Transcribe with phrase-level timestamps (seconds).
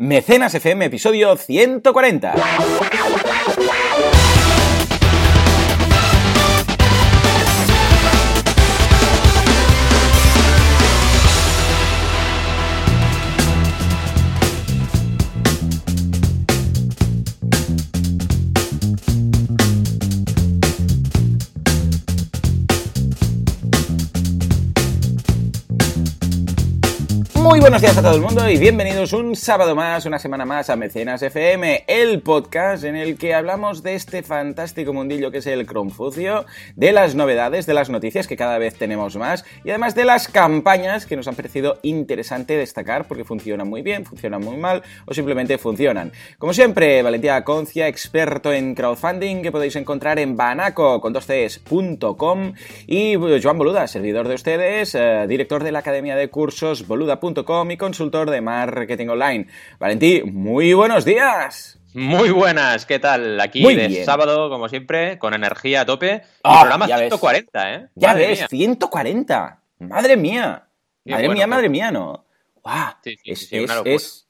[0.00, 2.34] Mecenas FM, episodio 140.
[27.68, 30.76] Buenos días a todo el mundo y bienvenidos un sábado más, una semana más a
[30.76, 35.66] Mecenas FM, el podcast en el que hablamos de este fantástico mundillo que es el
[35.66, 36.46] Cronfucio,
[36.76, 40.28] de las novedades, de las noticias que cada vez tenemos más y además de las
[40.28, 45.12] campañas que nos han parecido interesante destacar porque funcionan muy bien, funcionan muy mal o
[45.12, 46.10] simplemente funcionan.
[46.38, 51.02] Como siempre, Valentía Concia, experto en crowdfunding que podéis encontrar en banaco
[52.86, 57.76] y Joan Boluda, servidor de ustedes, eh, director de la Academia de Cursos boluda.com y
[57.76, 59.46] consultor de marketing online.
[59.78, 61.80] Valentí, muy buenos días.
[61.94, 63.40] Muy buenas, ¿qué tal?
[63.40, 66.22] Aquí de sábado, como siempre, con energía a tope.
[66.44, 67.88] Ah, programa 140, ¿eh?
[67.96, 69.60] Ya ves, 140.
[69.80, 70.68] Madre mía.
[71.04, 72.24] Madre mía, madre mía, ¿no?
[73.24, 74.27] es, es,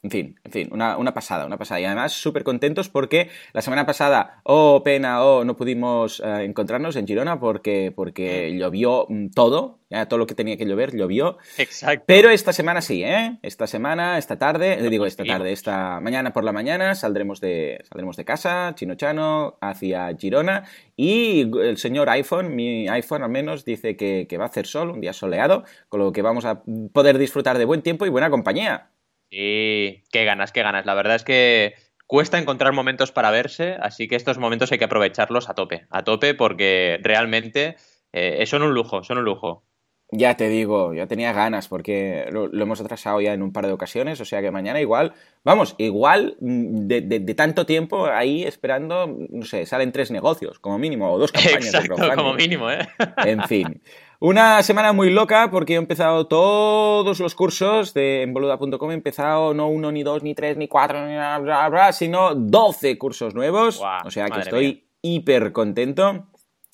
[0.00, 1.80] en fin, en fin, una, pasada, una pasada.
[1.80, 6.94] Y además súper contentos porque la semana pasada, oh pena, oh, no pudimos eh, encontrarnos
[6.94, 8.58] en Girona porque, porque mm.
[8.58, 11.38] llovió mm, todo, ya todo lo que tenía que llover llovió.
[11.56, 12.04] Exacto.
[12.06, 13.38] Pero esta semana sí, ¿eh?
[13.42, 17.80] Esta semana, esta tarde, le digo esta tarde, esta mañana por la mañana saldremos de,
[17.88, 20.62] saldremos de casa, Chino Chano, hacia Girona
[20.94, 24.90] y el señor iPhone, mi iPhone al menos, dice que, que va a hacer sol,
[24.90, 26.62] un día soleado, con lo que vamos a
[26.92, 28.90] poder disfrutar de buen tiempo y buena compañía.
[29.30, 30.86] Sí, qué ganas, qué ganas.
[30.86, 31.74] La verdad es que
[32.06, 36.04] cuesta encontrar momentos para verse, así que estos momentos hay que aprovecharlos a tope, a
[36.04, 37.76] tope porque realmente
[38.12, 39.64] eh, son un lujo, son un lujo.
[40.10, 43.72] Ya te digo, ya tenía ganas porque lo, hemos atrasado ya en un par de
[43.72, 45.12] ocasiones, o sea que mañana igual,
[45.44, 51.12] vamos, igual mm, de, tanto tiempo ahí esperando, no sé, salen tres negocios como mínimo,
[51.12, 52.88] o dos campañas Exacto, como mínimo, ¿eh?
[53.18, 53.82] En fin.
[54.20, 58.90] Una semana muy loca porque he empezado todos los cursos de envoluda.com.
[58.90, 62.34] He empezado no uno, ni dos, ni tres, ni cuatro, ni bla, bla, bla, sino
[62.34, 63.80] 12 cursos nuevos.
[64.04, 66.26] o sea que estoy hiper contento.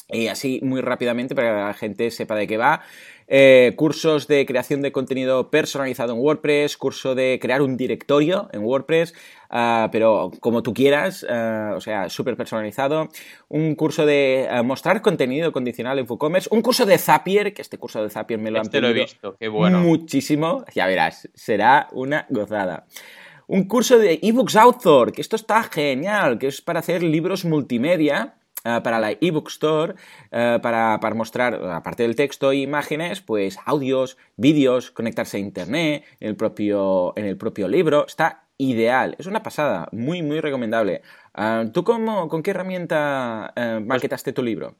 [0.08, 2.80] Y así muy rápidamente para que la gente sepa de qué va.
[3.26, 8.62] Eh, cursos de creación de contenido personalizado en WordPress, curso de crear un directorio en
[8.62, 9.14] WordPress,
[9.48, 13.08] ah, pero como tú quieras, ah, o sea, súper personalizado,
[13.48, 17.78] un curso de ah, mostrar contenido condicional en WooCommerce, un curso de Zapier, que este
[17.78, 19.80] curso de Zapier me lo han este pedido visto, qué bueno.
[19.80, 22.86] muchísimo, ya verás, será una gozada.
[23.46, 28.36] Un curso de eBooks Author, que esto está genial, que es para hacer libros multimedia
[28.64, 29.94] eh, para la ebook store,
[30.32, 36.28] eh, para, mostrar, aparte del texto e imágenes, pues audios, vídeos, conectarse a internet, en
[36.28, 38.06] el propio, en el propio libro.
[38.06, 41.02] Está ideal, es una pasada, muy, muy recomendable.
[41.36, 44.76] Eh, ¿Tú cómo, con qué herramienta pues maquetaste tu libro?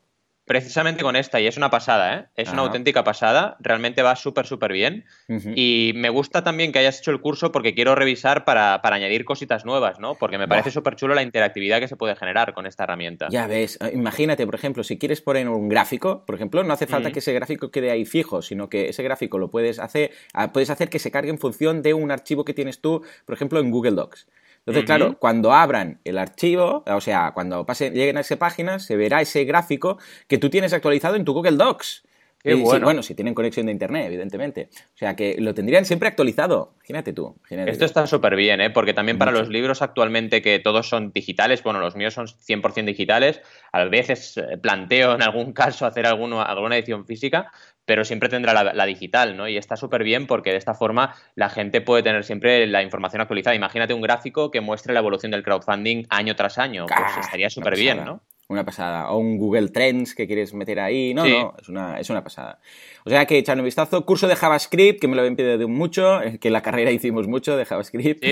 [0.47, 2.27] Precisamente con esta, y es una pasada, ¿eh?
[2.37, 5.06] Es una auténtica pasada, realmente va súper, súper bien.
[5.55, 9.65] Y me gusta también que hayas hecho el curso porque quiero revisar para, añadir cositas
[9.65, 10.16] nuevas, ¿no?
[10.16, 13.28] Porque me parece súper chulo la interactividad que se puede generar con esta herramienta.
[13.31, 16.87] Ya ves, eh, imagínate, por ejemplo, si quieres poner un gráfico, por ejemplo, no hace
[16.87, 20.53] falta que ese gráfico quede ahí fijo, sino que ese gráfico lo puedes hacer, ah,
[20.53, 23.61] puedes hacer que se cargue en función de un archivo que tienes tú, por ejemplo,
[23.61, 24.26] en Google Docs.
[24.66, 28.97] Entonces, claro, cuando abran el archivo, o sea, cuando pasen, lleguen a esa página, se
[28.97, 32.04] verá ese gráfico que tú tienes actualizado en tu Google Docs.
[32.44, 32.84] Qué bueno.
[32.84, 34.69] bueno, si tienen conexión de internet, evidentemente.
[34.94, 36.75] O sea, que lo tendrían siempre actualizado.
[36.76, 37.34] Imagínate tú.
[37.48, 38.69] Esto está súper bien, ¿eh?
[38.69, 42.84] Porque también para los libros actualmente que todos son digitales, bueno, los míos son 100%
[42.84, 43.41] digitales,
[43.72, 47.50] a veces eh, planteo en algún caso hacer alguna edición física,
[47.84, 49.48] pero siempre tendrá la, digital, ¿no?
[49.48, 53.20] Y está súper bien porque de esta forma la gente puede tener siempre la información
[53.20, 53.54] actualizada.
[53.54, 56.86] Imagínate un gráfico que muestre la evolución del crowdfunding año tras año.
[56.86, 58.22] Pues estaría súper bien, ¿no?
[58.49, 59.10] Una pasada.
[59.10, 61.15] O un Google Trends que quieres meter ahí.
[61.15, 62.59] No, no, es una, es una pasada.
[63.06, 64.05] O sea que echando un vistazo.
[64.05, 67.27] Curso de JavaScript, que me lo habían pedido mucho, eh, que en la carrera hicimos
[67.27, 68.25] mucho de JavaScript.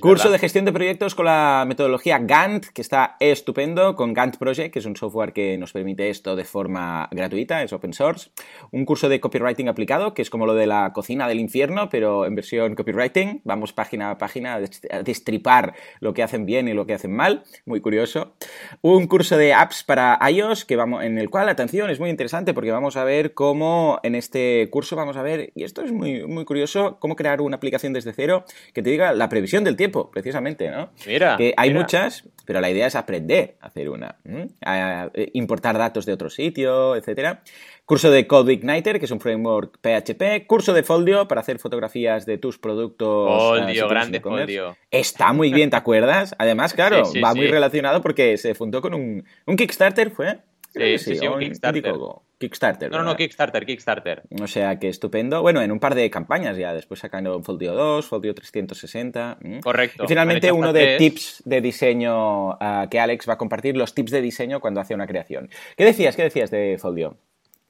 [0.00, 4.72] Curso de gestión de proyectos con la metodología Gantt, que está estupendo, con Gantt Project,
[4.72, 8.30] que es un software que nos permite esto de forma gratuita, es open source.
[8.70, 12.24] Un curso de copywriting aplicado, que es como lo de la cocina del infierno, pero
[12.24, 13.42] en versión copywriting.
[13.44, 17.44] Vamos página a página a destripar lo que hacen bien y lo que hacen mal.
[17.66, 18.34] Muy curioso.
[18.82, 22.54] Un curso de apps para iOS, que vamos, en el cual, atención, es muy interesante
[22.54, 26.26] porque vamos a ver cómo en este curso vamos a ver, y esto es muy,
[26.26, 30.10] muy curioso, cómo crear una aplicación desde cero que te diga la previsión del tiempo,
[30.10, 30.90] precisamente, ¿no?
[31.06, 31.36] Mira.
[31.36, 34.16] Que hay muchas, pero la idea es aprender a hacer una,
[34.64, 37.42] a importar datos de otro sitio, etcétera.
[37.90, 42.24] Curso de Code Igniter, que es un framework PHP, curso de Foldio para hacer fotografías
[42.24, 43.28] de tus productos.
[43.36, 44.76] Foldio, grande Foldio.
[44.92, 46.36] Está muy bien, ¿te acuerdas?
[46.38, 50.38] Además, claro, va muy relacionado porque se fundó con un, un Kickstarter, ¿fue?
[50.72, 51.92] Sí, sí, sí, un Kickstarter.
[52.38, 52.92] Kickstarter.
[52.92, 54.22] No, no, no, Kickstarter, Kickstarter.
[54.40, 55.42] O sea que estupendo.
[55.42, 56.72] Bueno, en un par de campañas ya.
[56.72, 59.38] Después sacando Foldio 2, Foldio 360.
[59.64, 60.04] Correcto.
[60.04, 64.12] Y finalmente uno de tips de diseño ah, que Alex va a compartir, los tips
[64.12, 65.50] de diseño cuando hace una creación.
[65.76, 66.14] ¿Qué decías?
[66.14, 67.18] ¿Qué decías de Foldio?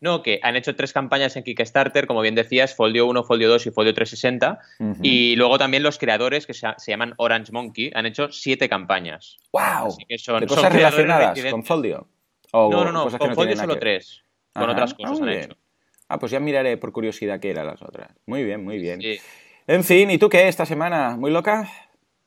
[0.01, 3.67] No, que han hecho tres campañas en Kickstarter, como bien decías, Folio 1, Folio 2
[3.67, 4.59] y Folio 360.
[5.03, 9.37] Y luego también los creadores, que se, llaman Orange Monkey, han hecho siete campañas.
[9.53, 9.97] ¡Wow!
[10.17, 12.09] son, ¿De cosas relacionadas con Folio?
[12.53, 14.25] no, no, no, con Folio solo tres.
[14.55, 15.57] Con otras cosas han hecho.
[16.09, 18.09] Ah, pues ya miraré por curiosidad qué eran las otras.
[18.27, 19.01] Muy bien, muy bien.
[19.67, 21.17] En fin, ¿y tú qué esta semana?
[21.17, 21.71] ¿Muy loca?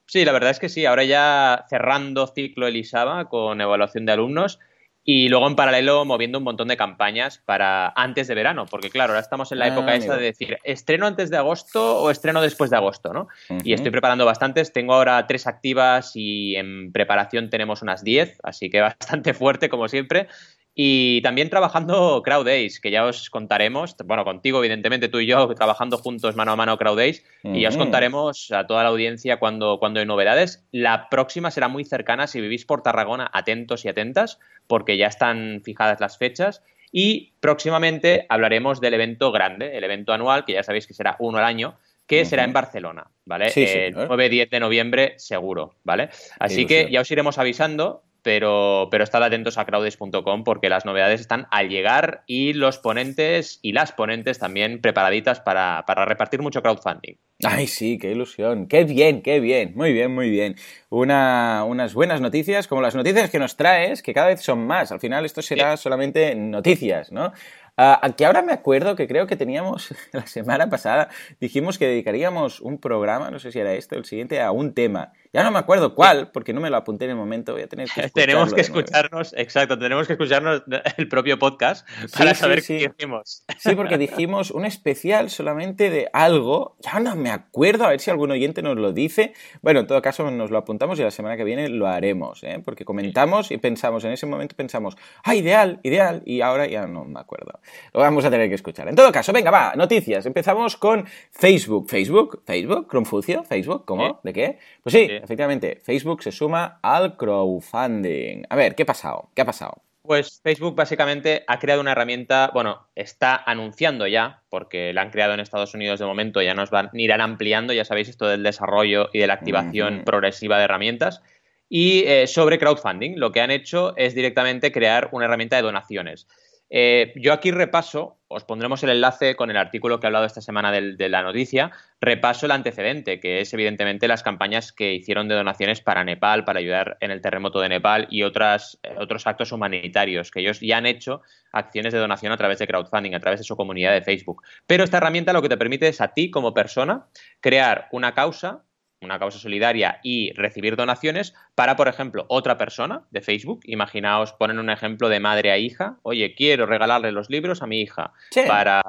[0.05, 0.85] Sí, la verdad es que sí.
[0.85, 4.59] Ahora ya cerrando ciclo Elisaba con evaluación de alumnos
[5.05, 9.11] y luego en paralelo moviendo un montón de campañas para antes de verano, porque claro,
[9.11, 12.41] ahora estamos en la época ah, esta de decir, estreno antes de agosto o estreno
[12.41, 13.27] después de agosto, ¿no?
[13.63, 18.69] Y estoy preparando bastantes, tengo ahora tres activas y en preparación tenemos unas diez, así
[18.69, 20.27] que bastante fuerte como siempre.
[20.75, 25.47] Y también trabajando Crowd Days, que ya os contaremos, bueno, contigo, evidentemente, tú y yo,
[25.53, 29.37] trabajando juntos mano a mano Crowd Days, y ya os contaremos a toda la audiencia
[29.37, 30.65] cuando, cuando hay novedades.
[30.71, 35.61] La próxima será muy cercana, si vivís por Tarragona, atentos y atentas, porque ya están
[35.63, 36.63] fijadas las fechas.
[36.91, 41.37] Y próximamente hablaremos del evento grande, el evento anual, que ya sabéis que será uno
[41.37, 41.77] al año,
[42.07, 43.47] que será en Barcelona, ¿vale?
[43.55, 46.09] el 9-10 de noviembre seguro, ¿vale?
[46.39, 51.21] Así que ya os iremos avisando pero, pero estad atentos a crowdes.com porque las novedades
[51.21, 57.15] están al llegar y los ponentes y las ponentes también preparaditas para, repartir mucho crowdfunding.
[57.43, 58.67] Ay, sí, qué ilusión.
[58.67, 59.73] Qué bien, qué bien.
[59.75, 60.55] Muy bien, muy bien.
[60.89, 64.93] Una, unas buenas noticias, como las noticias que nos traes, que cada vez son más.
[64.93, 67.33] Al final esto será solamente noticias, ¿no?
[67.75, 71.09] Uh, que ahora me acuerdo que creo que teníamos la semana pasada,
[71.39, 75.11] dijimos que dedicaríamos un programa, no sé si era esto, el siguiente, a un tema.
[75.33, 77.67] Ya no me acuerdo cuál, porque no me lo apunté en el momento, voy a
[77.67, 80.61] tener que Tenemos que escucharnos, exacto, tenemos que escucharnos
[80.97, 83.43] el propio podcast para saber qué dijimos.
[83.57, 88.11] Sí, porque dijimos un especial solamente de algo, ya no me acuerdo, a ver si
[88.11, 89.33] algún oyente nos lo dice.
[89.63, 92.61] Bueno, en todo caso nos lo apuntamos y la semana que viene lo haremos, ¿eh?
[92.63, 97.05] porque comentamos y pensamos, en ese momento pensamos, ah, ideal, ideal, y ahora ya no
[97.05, 97.59] me acuerdo.
[97.91, 98.87] Lo vamos a tener que escuchar.
[98.87, 100.27] En todo caso, venga, va, noticias.
[100.27, 101.89] Empezamos con Facebook.
[101.89, 102.43] ¿Facebook?
[102.45, 102.87] ¿Facebook?
[102.87, 103.43] ¿Confucio?
[103.43, 103.85] ¿Facebook?
[103.85, 104.19] ¿Cómo?
[104.23, 104.59] ¿De qué?
[104.83, 108.43] Pues sí, efectivamente, Facebook se suma al crowdfunding.
[108.49, 109.29] A ver, ¿qué ha pasado?
[109.33, 109.81] ¿Qué ha pasado?
[110.01, 115.33] Pues Facebook básicamente ha creado una herramienta, bueno, está anunciando ya, porque la han creado
[115.33, 119.09] en Estados Unidos de momento, ya nos van, irán ampliando, ya sabéis esto del desarrollo
[119.13, 121.21] y de la activación progresiva de herramientas.
[121.69, 126.27] Y eh, sobre crowdfunding, lo que han hecho es directamente crear una herramienta de donaciones.
[126.75, 130.41] Eh, yo aquí repaso, os pondremos el enlace con el artículo que he hablado esta
[130.41, 131.71] semana de, la noticia,
[132.01, 136.57] repaso el antecedente, que es evidentemente las campañas que hicieron de donaciones para Nepal, para
[136.57, 140.87] ayudar en el terremoto de Nepal y eh, otros actos humanitarios, que ellos ya han
[140.87, 141.21] hecho
[141.51, 144.41] acciones de donación a través de crowdfunding, a través de su comunidad de Facebook.
[144.65, 147.05] Pero esta herramienta lo que te permite es a ti como persona
[147.39, 148.63] crear una causa
[149.03, 153.61] una causa solidaria y recibir donaciones para, por ejemplo, otra persona de Facebook.
[153.65, 155.97] Imaginaos, ponen un ejemplo de madre a hija.
[156.03, 158.13] Oye, quiero regalarle los libros a mi hija
[158.47, 158.81] para,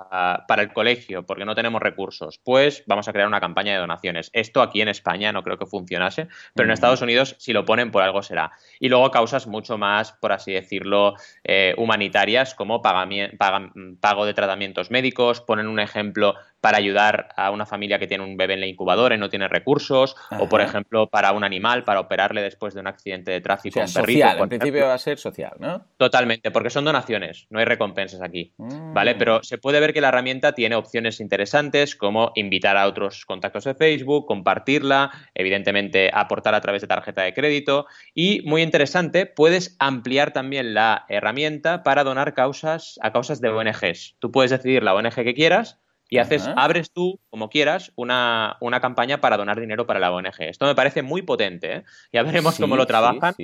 [0.48, 2.38] para, el colegio porque no tenemos recursos.
[2.38, 4.30] Pues vamos a crear una campaña de donaciones.
[4.32, 7.90] Esto aquí en España no creo que funcionase, pero en Estados Unidos si lo ponen
[7.90, 8.52] por algo será.
[8.80, 15.40] Y luego causas mucho más, por así decirlo, eh, humanitarias como pago de tratamientos médicos.
[15.40, 16.34] Ponen un ejemplo
[16.64, 19.48] para ayudar a una familia que tiene un bebé en la incubadora y no tiene
[19.48, 23.80] recursos, o por ejemplo para un animal, para operarle después de un accidente de tráfico.
[23.80, 25.84] O social, en principio va a ser social, ¿no?
[25.98, 29.14] Totalmente, porque son donaciones, no hay recompensas aquí, ¿vale?
[29.14, 29.18] Mm.
[29.18, 33.64] Pero se puede ver que la herramienta tiene opciones interesantes como invitar a otros contactos
[33.64, 39.76] de Facebook, compartirla, evidentemente aportar a través de tarjeta de crédito y muy interesante, puedes
[39.80, 44.16] ampliar también la herramienta para donar causas a causas de ONGs.
[44.18, 49.20] Tú puedes decidir la ONG que quieras y haces, abres tú, como quieras, una, campaña
[49.20, 50.34] para donar dinero para la ONG.
[50.40, 51.84] Esto me parece muy potente, ¿eh?
[52.12, 53.34] Ya veremos cómo lo trabajan,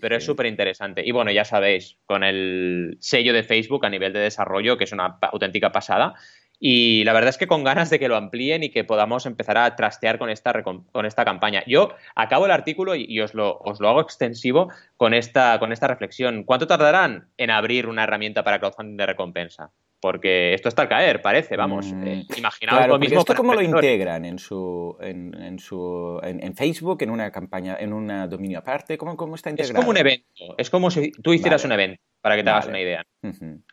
[0.00, 1.02] pero es súper interesante.
[1.06, 4.92] Y bueno, ya sabéis, con el sello de Facebook a nivel de desarrollo, que es
[4.92, 6.14] una auténtica pasada.
[6.60, 9.56] Y la verdad es que con ganas de que lo amplíen y que podamos empezar
[9.58, 11.62] a trastear con esta, con esta campaña.
[11.66, 15.86] Yo acabo el artículo y, os, lo, os, lo, hago extensivo con esta, con esta
[15.86, 16.42] reflexión.
[16.42, 19.70] ¿Cuánto tardarán en abrir una herramienta para crowdfunding de recompensa?
[20.00, 21.92] Porque esto está al caer, parece, vamos.
[21.92, 23.20] Mm, eh, imaginaos lo mismo.
[23.20, 28.08] ¿Esto cómo lo integran en su, en, su en, Facebook, en una campaña, en un
[28.28, 28.96] dominio aparte?
[28.96, 29.72] ¿Cómo, ¿Cómo, está integrado?
[29.72, 32.00] Es como un evento, es como si tú hicieras un evento.
[32.20, 33.04] para que te hagas una idea.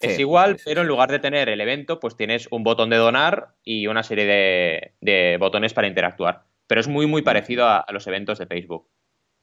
[0.02, 3.56] es igual, pero en lugar de tener el evento, pues tienes un botón de donar
[3.64, 6.46] y una serie de, botones para interactuar.
[6.68, 8.90] Pero es muy, muy parecido a, los eventos de Facebook.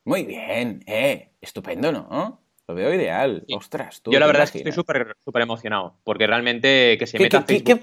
[0.04, 2.41] Muy bien, eh, estupendo, ¿no?
[2.68, 3.44] Lo veo ideal.
[3.54, 4.12] Ostras, tú.
[4.12, 7.80] Yo la verdad es que estoy súper súper emocionado, porque realmente que se meta Facebook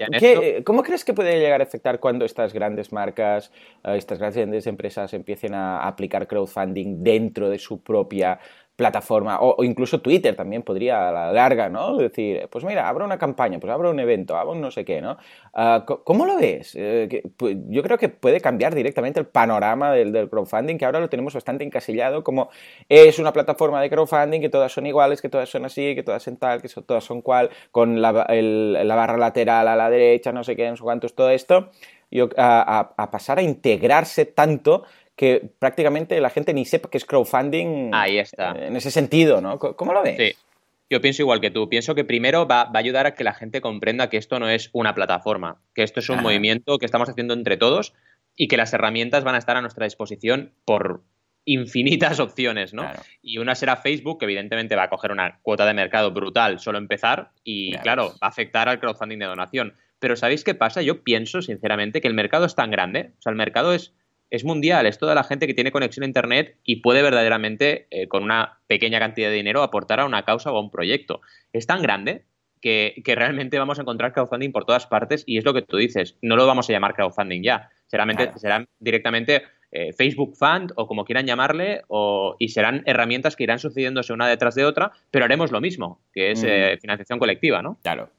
[0.64, 3.52] ¿Cómo crees que puede llegar a afectar cuando estas grandes marcas,
[3.84, 8.40] eh, estas grandes empresas empiecen a aplicar crowdfunding dentro de su propia
[8.80, 11.98] plataforma, o, incluso Twitter también podría a la larga, ¿no?
[11.98, 15.02] Decir, pues mira, abro una campaña, pues abro un evento, abro un no sé qué,
[15.02, 15.18] ¿no?
[15.52, 16.74] Ah, ¿Cómo lo ves?
[16.78, 21.10] Eh, pues, yo creo que puede cambiar directamente el panorama del, crowdfunding, que ahora lo
[21.10, 22.48] tenemos bastante encasillado, como
[22.88, 26.22] es una plataforma de crowdfunding, que todas son iguales, que todas son así, que todas
[26.22, 30.56] son tal, que todas son cual, con la, barra lateral a la derecha, no sé
[30.56, 31.68] qué, no sé cuántos, todo esto.
[32.10, 34.84] Yo, a pasar a integrarse tanto
[35.20, 37.90] que prácticamente la gente ni sepa que es crowdfunding.
[37.92, 38.52] Ahí está.
[38.52, 39.58] En ese sentido, ¿no?
[39.58, 40.16] ¿Cómo lo ves?
[40.16, 40.32] Sí.
[40.88, 41.68] Yo pienso igual que tú.
[41.68, 44.70] Pienso que primero va, a ayudar a que la gente comprenda que esto no es
[44.72, 47.92] una plataforma, que esto es un movimiento que estamos haciendo entre todos
[48.34, 51.02] y que las herramientas van a estar a nuestra disposición por
[51.44, 52.90] infinitas opciones, ¿no?
[53.20, 56.78] Y una será Facebook, que evidentemente va a coger una cuota de mercado brutal solo
[56.78, 59.74] empezar y, claro, va a afectar al crowdfunding de donación.
[59.98, 60.80] Pero ¿sabéis qué pasa?
[60.80, 63.92] Yo pienso, sinceramente, que el mercado es tan grande, o sea, el mercado es
[64.30, 68.08] es mundial, es toda la gente que tiene conexión a Internet y puede verdaderamente, eh,
[68.08, 71.20] con una pequeña cantidad de dinero, aportar a una causa o a un proyecto.
[71.52, 72.24] Es tan grande
[72.60, 76.16] que, realmente vamos a encontrar crowdfunding por todas partes y es lo que tú dices,
[76.22, 81.04] no lo vamos a llamar crowdfunding ya, serán, serán directamente eh, Facebook Fund o como
[81.04, 85.52] quieran llamarle o, y serán herramientas que irán sucediéndose una detrás de otra, pero haremos
[85.52, 86.46] lo mismo, que es mm.
[86.48, 87.78] eh, financiación colectiva, ¿no?
[87.82, 88.10] Claro.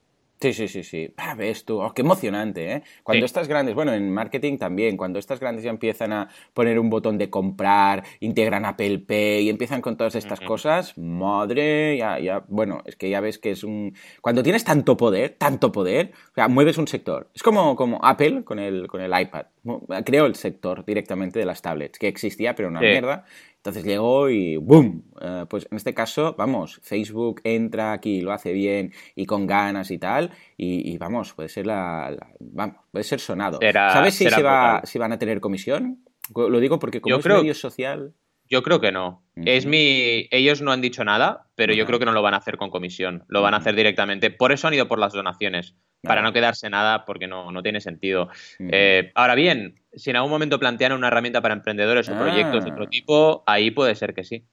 [0.42, 1.14] Sí, sí, sí, sí.
[1.18, 2.84] Ah, ves tú, oh, qué emocionante, ¿eh?
[3.04, 6.90] Cuando estas grandes, bueno, en marketing también, cuando estas grandes ya empiezan a poner un
[6.90, 12.44] botón de comprar, integran Apple Pay y empiezan con todas estas cosas, madre, ya, ya,
[12.48, 13.94] bueno, es que ya ves que es un...
[14.22, 17.30] Cuando tienes tanto poder, tanto poder, o sea, mueves un sector.
[17.36, 19.46] Es como, como Apple con el, con el iPad.
[20.04, 23.26] Creó el sector directamente de las tablets, que existía, pero una mierda,
[23.62, 25.04] entonces llegó y ¡boom!
[25.22, 29.92] Eh, pues en este caso, vamos, Facebook entra aquí, lo hace bien y con ganas
[29.92, 33.60] y tal, y, vamos, puede ser la, vamos, puede ser sonado.
[33.72, 36.04] ¿Sabes si, se va, si van a tener comisión?
[36.36, 38.16] Lo digo porque como es medio social...
[38.50, 39.24] Yo creo que no.
[39.38, 40.28] Es mi.
[40.30, 42.70] Ellos no han dicho nada, pero yo creo que no lo van a hacer con
[42.70, 43.24] comisión.
[43.30, 44.30] Lo van a hacer directamente.
[44.30, 45.74] Por eso han ido por las donaciones.
[46.02, 48.30] Para no quedarse nada, porque no, no tiene sentido.
[48.60, 52.72] Eh, ahora bien, si en algún momento plantean una herramienta para emprendedores o proyectos de
[52.72, 52.90] otro ah.
[52.90, 54.46] tipo, ahí puede ser que sí.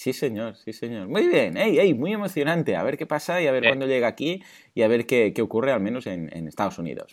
[0.00, 1.08] Sí, señor, sí, señor.
[1.08, 2.74] Muy bien, ey, ey, muy emocionante.
[2.74, 4.42] A ver qué pasa y a ver cuándo llega aquí
[4.74, 7.12] y a ver qué, ocurre, al menos en, Estados Unidos.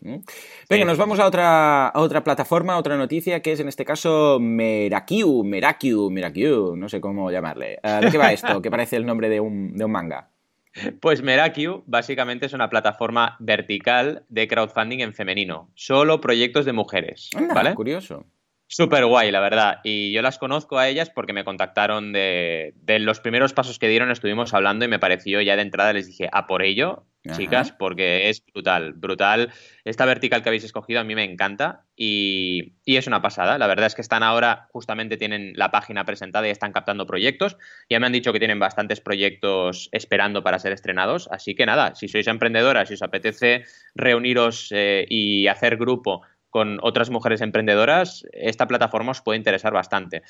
[0.69, 4.39] Venga, nos vamos a otra, otra plataforma, a otra noticia, que es en este caso
[4.39, 7.77] Merakiu, Merakiu, Merakiu, no sé cómo llamarle.
[8.01, 8.61] ¿De qué va esto?
[8.61, 10.31] que parece el nombre de un, de un manga.
[11.01, 15.71] Pues Merakiu básicamente es una plataforma vertical de crowdfunding en femenino.
[15.75, 17.29] Solo proyectos de mujeres.
[17.53, 17.73] ¿vale?
[17.73, 18.25] Curioso.
[18.69, 19.79] Súper guay, la verdad.
[19.83, 23.87] Y yo las conozco a ellas porque me contactaron de, de, los primeros pasos que
[23.87, 27.71] dieron, estuvimos hablando y me pareció ya de entrada, les dije, a por ello, chicas,
[27.71, 29.51] porque es brutal, brutal.
[29.83, 33.57] Esta vertical que habéis escogido a mí me encanta y, es una pasada.
[33.57, 37.57] La verdad es que están ahora, justamente tienen la página presentada y están captando proyectos.
[37.89, 41.27] Ya me han dicho que tienen bastantes proyectos esperando para ser estrenados.
[41.31, 43.65] Así que nada, si sois emprendedoras, si os apetece
[43.95, 46.21] reuniros eh, y hacer grupo
[46.57, 50.23] con otras mujeres emprendedoras, esta plataforma os puede interesar bastante.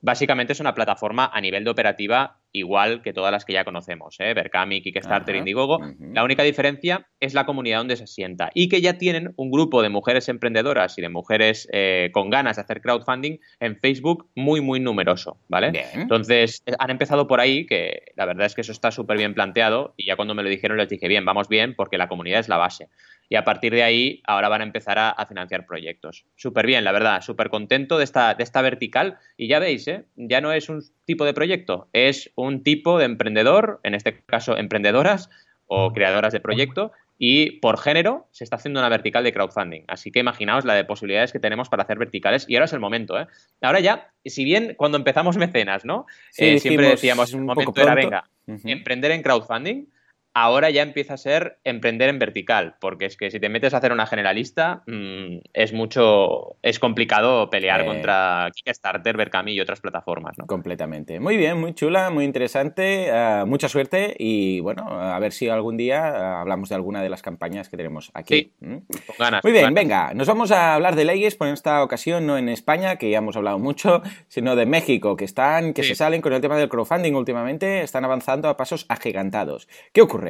[0.00, 4.16] Básicamente es una plataforma a nivel de operativa igual que todas las que ya conocemos,
[4.20, 4.32] ¿eh?
[4.32, 5.80] Berkami, Kickstarter, Indiegogo.
[5.98, 9.82] La única diferencia es la comunidad donde se sienta y que ya tienen un grupo
[9.82, 14.62] de mujeres emprendedoras y de mujeres eh, con ganas de hacer crowdfunding en Facebook muy,
[14.62, 15.84] muy numeroso, ¿vale?
[15.92, 19.92] Entonces, han empezado por ahí, que la verdad es que eso está súper bien planteado
[19.98, 22.48] y ya cuando me lo dijeron les dije, bien, vamos bien porque la comunidad es
[22.48, 22.88] la base
[23.28, 26.26] y a partir de ahí ahora van a empezar a, financiar proyectos.
[26.36, 30.04] Súper bien, la verdad, súper contento de esta, de esta vertical y ya veis, ¿eh?
[30.16, 34.56] ya no es un tipo de proyecto, es un tipo de emprendedor, en este caso
[34.56, 35.30] emprendedoras
[35.66, 39.82] o creadoras de proyecto y por género se está haciendo una vertical de crowdfunding.
[39.88, 42.80] Así que imaginaos la de posibilidades que tenemos para hacer verticales y ahora es el
[42.80, 43.18] momento.
[43.18, 43.26] ¿eh?
[43.62, 46.06] Ahora ya, si bien cuando empezamos mecenas, ¿no?
[46.36, 49.86] Eh, siempre decíamos, un momento era, venga, emprender en crowdfunding,
[50.34, 53.78] ahora ya empieza a ser emprender en vertical, porque es que si te metes a
[53.78, 57.86] hacer una generalista, mm, es mucho, es complicado pelear eh.
[57.86, 60.46] contra Kickstarter, Berkami y otras plataformas, ¿no?
[60.46, 61.20] Completamente.
[61.20, 65.76] Muy bien, muy chula, muy interesante, uh, mucha suerte y bueno, a ver si algún
[65.76, 68.34] día uh, hablamos de alguna de las campañas que tenemos aquí.
[68.34, 68.76] Sí, ¿Mm?
[69.06, 69.44] con ganas.
[69.44, 72.96] Muy bien, venga, nos vamos a hablar de leyes, por esta ocasión no en España,
[72.96, 76.40] que ya hemos hablado mucho, sino de México, que están, que se salen con el
[76.40, 79.68] tema del crowdfunding últimamente, están avanzando a pasos agigantados.
[79.92, 80.23] ¿Qué ocurre?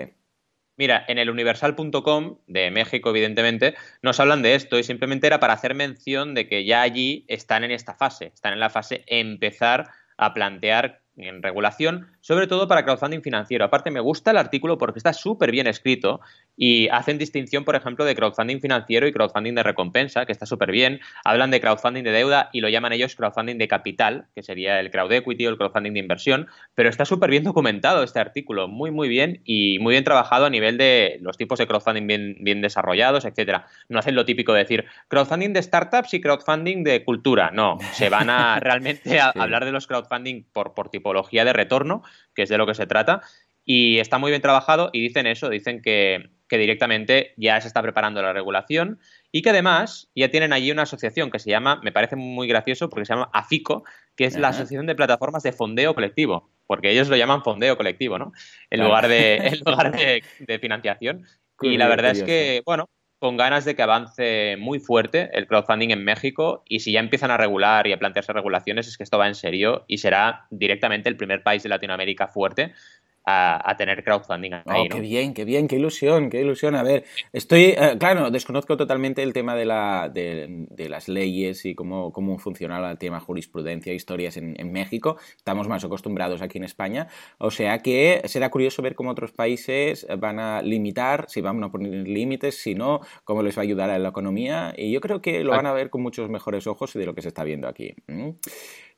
[0.76, 5.52] Mira, en el universal.com de México, evidentemente, nos hablan de esto y simplemente era para
[5.52, 9.88] hacer mención de que ya allí están en esta fase, están en la fase empezar
[10.16, 13.64] a plantear en regulación, sobre todo para crowdfunding financiero.
[13.64, 16.20] Aparte, me gusta el artículo porque está súper bien escrito
[16.56, 20.70] y hacen distinción, por ejemplo, de crowdfunding financiero y crowdfunding de recompensa, que está súper
[20.70, 21.00] bien.
[21.24, 24.90] Hablan de crowdfunding de deuda y lo llaman ellos crowdfunding de capital, que sería el
[24.90, 28.90] crowd equity o el crowdfunding de inversión, pero está súper bien documentado este artículo, muy,
[28.90, 32.60] muy bien y muy bien trabajado a nivel de los tipos de crowdfunding bien, bien
[32.60, 33.66] desarrollados, etcétera.
[33.88, 37.50] No hacen lo típico de decir crowdfunding de startups y crowdfunding de cultura.
[37.52, 42.02] No, se van a realmente a hablar de los crowdfunding por, por tipología de retorno,
[42.34, 43.20] que es de lo que se trata.
[43.64, 48.22] Y está muy bien trabajado y dicen eso, dicen que, directamente ya se está preparando
[48.22, 49.00] la regulación
[49.32, 52.88] y que además ya tienen allí una asociación que se llama, me parece muy gracioso
[52.88, 53.82] porque se llama AFICO,
[54.14, 58.20] que es la Asociación de Plataformas de Fondeo Colectivo, porque ellos lo llaman fondeo colectivo,
[58.20, 58.30] ¿no?
[58.70, 60.22] En lugar de, en lugar de,
[60.60, 61.26] financiación.
[61.60, 62.88] y la verdad es que, bueno,
[63.24, 67.30] con ganas de que avance muy fuerte el crowdfunding en México y si ya empiezan
[67.30, 71.08] a regular y a plantearse regulaciones es que esto va en serio y será directamente
[71.08, 72.74] el primer país de Latinoamérica fuerte
[73.26, 76.74] a, tener crowdfunding ahí, oh, Qué bien, qué bien, qué ilusión, qué ilusión.
[76.74, 81.74] A ver, estoy, eh, claro, desconozco totalmente el tema de, la, de, las leyes y
[81.74, 85.16] cómo, cómo funciona el tema jurisprudencia, historias en, en, México.
[85.36, 87.08] Estamos más acostumbrados aquí en España.
[87.38, 91.70] O sea que será curioso ver cómo otros países van a limitar, si van a
[91.70, 94.74] poner límites, si no, cómo les va a ayudar a la economía.
[94.76, 97.22] Y yo creo que lo van a ver con muchos mejores ojos de lo que
[97.22, 97.94] se está viendo aquí.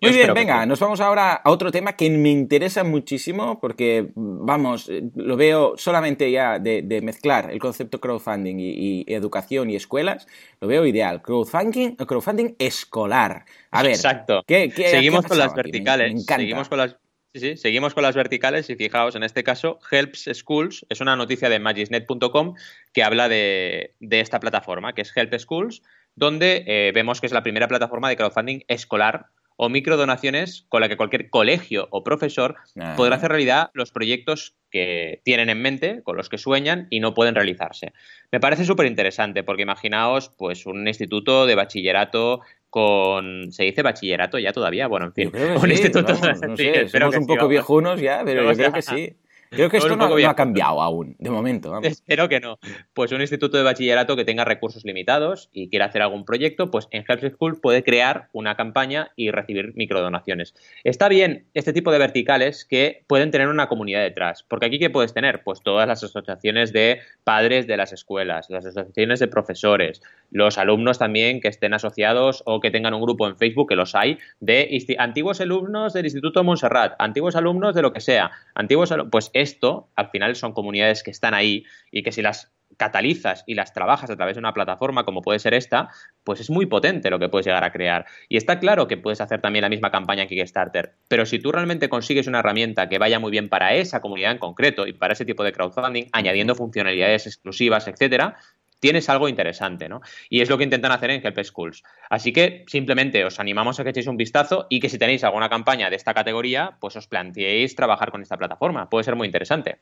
[0.02, 4.90] Muy bien, venga, nos vamos ahora a otro tema que me interesa muchísimo porque, vamos,
[5.14, 10.26] lo veo solamente ya de, mezclar el concepto crowdfunding y, educación y escuelas,
[10.60, 11.22] lo veo ideal.
[11.22, 13.44] Crowdfunding, crowdfunding escolar.
[13.70, 14.42] A ver, Exacto.
[14.46, 16.24] ¿qué, seguimos con las verticales.
[16.24, 16.96] seguimos con las
[17.34, 21.50] Sí, seguimos con las verticales y fijaos, en este caso, Helps Schools es una noticia
[21.50, 22.54] de magisnet.com
[22.94, 25.82] que habla de, esta plataforma, que es Help Schools,
[26.14, 30.88] donde eh, vemos que es la primera plataforma de crowdfunding escolar o microdonaciones con la
[30.88, 32.56] que cualquier colegio o profesor
[32.96, 37.14] podrá hacer realidad los proyectos que tienen en mente, con los que sueñan y no
[37.14, 37.92] pueden realizarse.
[38.30, 44.38] Me parece súper interesante porque imaginaos pues un instituto de bachillerato con se dice bachillerato
[44.38, 46.12] ya todavía, bueno, en fin, un instituto
[46.46, 49.16] no sé, somos un poco viejunos ya, pero yo creo que sí.
[49.56, 51.80] Creo que esto no, ha cambiado aún, de momento.
[51.82, 52.58] Espero que no.
[52.94, 56.88] Pues un instituto de bachillerato que tenga recursos limitados y quiera hacer algún proyecto, pues
[56.90, 60.54] en Help School puede crear una campaña y recibir microdonaciones.
[60.84, 64.90] Está bien este tipo de verticales que pueden tener una comunidad detrás, porque aquí ¿qué
[64.90, 65.42] puedes tener?
[65.42, 70.98] Pues todas las asociaciones de padres de las escuelas, las asociaciones de profesores, los alumnos
[70.98, 74.96] también que estén asociados o que tengan un grupo en Facebook, que los hay, de
[74.98, 80.10] antiguos alumnos del Instituto Montserrat, antiguos alumnos de lo que sea, antiguos pues esto al
[80.10, 84.16] final son comunidades que están ahí y que si las catalizas y las trabajas a
[84.16, 85.88] través de una plataforma como puede ser esta,
[86.24, 88.06] pues es muy potente lo que puedes llegar a crear.
[88.28, 91.52] Y está claro que puedes hacer también la misma campaña en Kickstarter, pero si tú
[91.52, 95.14] realmente consigues una herramienta que vaya muy bien para esa comunidad en concreto y para
[95.14, 98.36] ese tipo de crowdfunding, añadiendo funcionalidades exclusivas, etcétera,
[98.80, 100.00] tienes algo interesante, ¿no?
[100.28, 101.82] Y es lo que intentan hacer en Help Schools.
[102.10, 105.48] Así que simplemente os animamos a que echéis un vistazo y que si tenéis alguna
[105.48, 108.88] campaña de esta categoría, pues os planteéis trabajar con esta plataforma.
[108.88, 109.80] Puede ser muy interesante.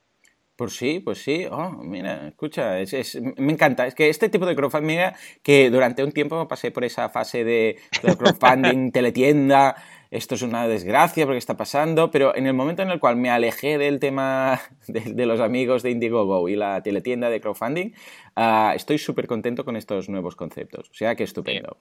[0.56, 1.46] Pues sí, pues sí.
[1.50, 3.88] Oh, mira, escucha, es, me encanta.
[3.88, 4.98] Es que este tipo de crowdfunding,
[5.42, 9.74] que durante un tiempo pasé por esa fase de, de crowdfunding, teletienda,
[10.14, 13.30] esto es una desgracia porque está pasando, pero en el momento en el cual me
[13.30, 17.90] alejé del tema de, los amigos de Indiegogo y la teletienda de crowdfunding,
[18.36, 20.88] ah, estoy súper contento con estos nuevos conceptos.
[20.88, 21.78] O sea que estupendo.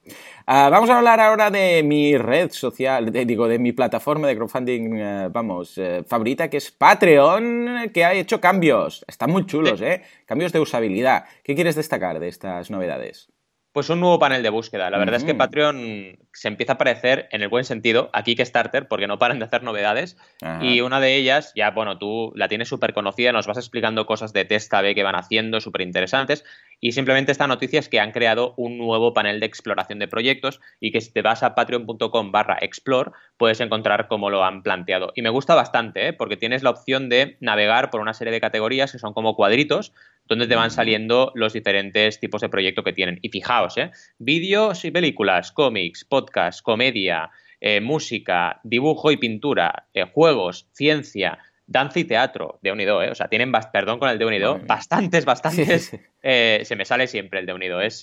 [0.48, 4.96] Ah, vamos a hablar ahora de mi red social, digo, de mi plataforma de crowdfunding,
[4.96, 9.06] eh, vamos, eh, favorita, que es Patreon, que ha hecho cambios.
[9.08, 10.02] Están muy chulos, ¿eh?
[10.26, 11.26] Cambios de usabilidad.
[11.44, 13.30] ¿Qué quieres destacar de estas novedades?
[13.74, 14.92] Pues un nuevo panel de búsqueda.
[14.92, 18.88] La verdad es que Patreon se empieza a aparecer en el buen sentido a Kickstarter
[18.88, 20.18] porque no paran de hacer novedades.
[20.62, 24.34] Y una de ellas, ya, bueno, tú la tienes súper conocida, nos vas explicando cosas
[24.34, 26.44] de test A-B que van haciendo, súper interesantes.
[26.80, 30.60] Y simplemente esta noticia es que han creado un nuevo panel de exploración de proyectos
[30.82, 35.14] y que si te vas a patreon.com barra explore puedes encontrar cómo lo han planteado.
[35.16, 36.14] Y me gusta bastante, ¿eh?
[36.14, 39.94] porque tienes la opción de navegar por una serie de categorías que son como cuadritos
[40.28, 43.20] donde te van saliendo los diferentes tipos de proyecto que tienen.
[43.22, 43.92] Y fijaos, ¿eh?
[44.20, 52.00] vídeos y películas, cómics, podcast, comedia, eh, música, dibujo y pintura, eh, juegos, ciencia, danza
[52.00, 53.10] y teatro, de unido, ¿eh?
[53.10, 55.98] O sea, tienen, perdón con el de unido, bastantes, bastantes.
[56.26, 57.82] Eh, se me sale siempre el de unido.
[57.82, 58.02] Es,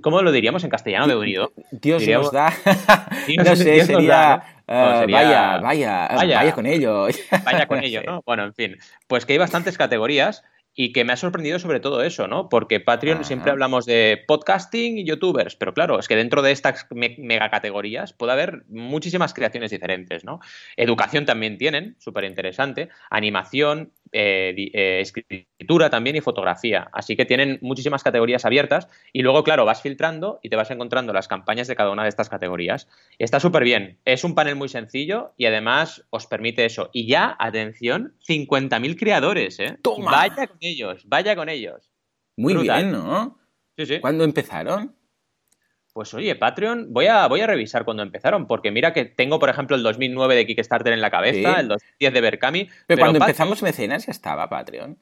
[0.00, 1.52] ¿Cómo lo diríamos en castellano de unido?
[1.72, 2.52] Dios nos da.
[3.36, 4.44] no sé, sería.
[4.68, 7.08] vaya, vaya, vaya, con ello.
[7.44, 8.22] Vaya con ello, ¿no?
[8.24, 8.76] Bueno, en fin.
[9.08, 10.44] pues que hay bastantes categorías
[10.80, 12.48] y que me ha sorprendido sobre todo eso, ¿no?
[12.48, 16.86] Porque Patreon siempre hablamos de podcasting y youtubers, pero claro, es que dentro de estas
[16.92, 20.38] megacategorías puede haber muchísimas creaciones diferentes, ¿no?
[20.76, 26.88] Educación también tienen, súper interesante, animación, eh, eh, escritura también y fotografía.
[26.92, 31.12] Así que tienen muchísimas categorías abiertas y luego, claro, vas filtrando y te vas encontrando
[31.12, 32.88] las campañas de cada una de estas categorías.
[33.18, 33.98] Está súper bien.
[34.04, 36.90] Es un panel muy sencillo y además os permite eso.
[36.92, 39.78] Y ya, atención, 50.000 creadores, ¿eh?
[40.04, 41.90] Vaya con ellos, vaya con ellos.
[42.36, 43.38] Muy bien, ¿no?
[43.76, 44.00] Sí, sí.
[44.00, 44.97] ¿Cuándo empezaron?
[45.98, 49.48] Pues oye, Patreon, voy a, voy a revisar cuándo empezaron, porque mira que tengo, por
[49.48, 52.68] ejemplo, el 2009 de Kickstarter en la cabeza, el 2010 de Berkami.
[52.86, 54.96] Pero, cuando empezamos mecenas ya estaba Patreon.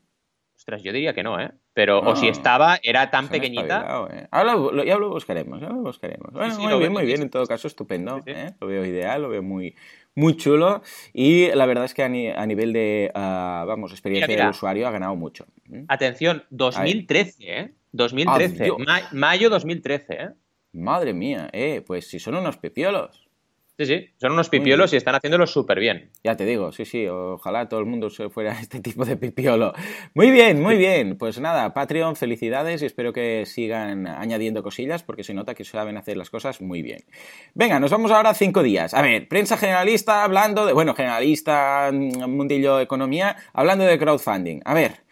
[0.56, 1.50] Ostras, yo diría que no, ¿eh?
[1.74, 4.06] Pero, o si estaba, era tan pequeñita.
[4.10, 4.26] ¿eh?
[4.30, 6.32] Ahora lo, ya lo buscaremos, ya lo buscaremos.
[6.32, 8.22] Bueno, muy bien, muy bien, en todo caso, estupendo.
[8.24, 8.54] ¿eh?
[8.58, 9.74] Lo veo ideal, lo veo muy,
[10.14, 10.80] muy chulo.
[11.12, 15.14] Y la verdad es que a, nivel de, ah, vamos, experiencia del usuario ha ganado
[15.14, 15.44] mucho.
[15.88, 17.74] Atención, 2013, ¿eh?
[17.92, 18.70] 2013,
[19.12, 20.30] mayo 2013, ¿eh?
[20.76, 23.26] Madre mía, eh, pues si son unos pipiolos.
[23.78, 26.10] Sí, sí, son unos pipiolos y están haciéndolo súper bien.
[26.24, 29.74] Ya te digo, sí, sí, ojalá todo el mundo fuera este tipo de pipiolo.
[30.14, 31.18] Muy bien, muy bien.
[31.18, 35.98] Pues nada, Patreon, felicidades y espero que sigan añadiendo cosillas porque se nota que saben
[35.98, 37.00] hacer las cosas muy bien.
[37.52, 38.94] Venga, nos vamos ahora a cinco días.
[38.94, 44.60] A ver, prensa generalista hablando de, bueno, generalista, mm, mundillo economía, hablando de crowdfunding.
[44.64, 45.05] A ver,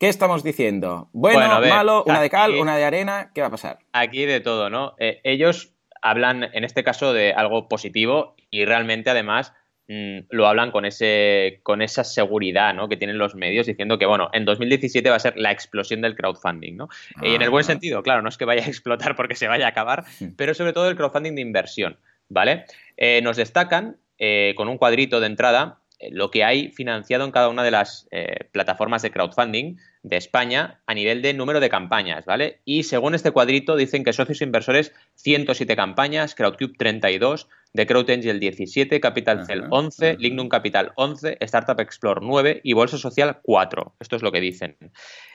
[0.00, 1.10] ¿Qué estamos diciendo?
[1.12, 3.80] Bueno, malo, una de cal, una de arena, ¿qué va a pasar?
[3.92, 4.94] Aquí de todo, ¿no?
[4.98, 9.52] Eh, ellos hablan en este caso de algo positivo y realmente además
[9.88, 12.88] mm, lo hablan con, ese, con esa seguridad ¿no?
[12.88, 16.16] que tienen los medios diciendo que, bueno, en 2017 va a ser la explosión del
[16.16, 16.88] crowdfunding, ¿no?
[17.20, 19.66] y en el buen sentido, claro, no es que vaya a explotar porque se vaya
[19.66, 20.04] a acabar,
[20.38, 21.98] pero sobre todo el crowdfunding de inversión,
[22.30, 22.64] ¿vale?
[22.96, 27.48] Eh, nos destacan eh, con un cuadrito de entrada lo que hay financiado en cada
[27.48, 28.08] una de las
[28.52, 32.60] plataformas de crowdfunding de España a nivel de número de campañas, ¿vale?
[32.64, 38.40] Y según este cuadrito dicen que socios inversores 107 campañas, Crowdcube 32, The Crowd Angel
[38.40, 43.96] 17, Capital Cell 11, Lignum Capital 11, Startup Explore 9 y Bolsa Social 4.
[44.00, 44.76] Esto es lo que dicen.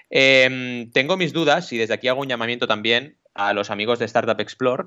[0.09, 4.05] Em, tengo mis dudas y desde aquí hago un llamamiento también a los amigos de
[4.05, 4.85] Startup Explore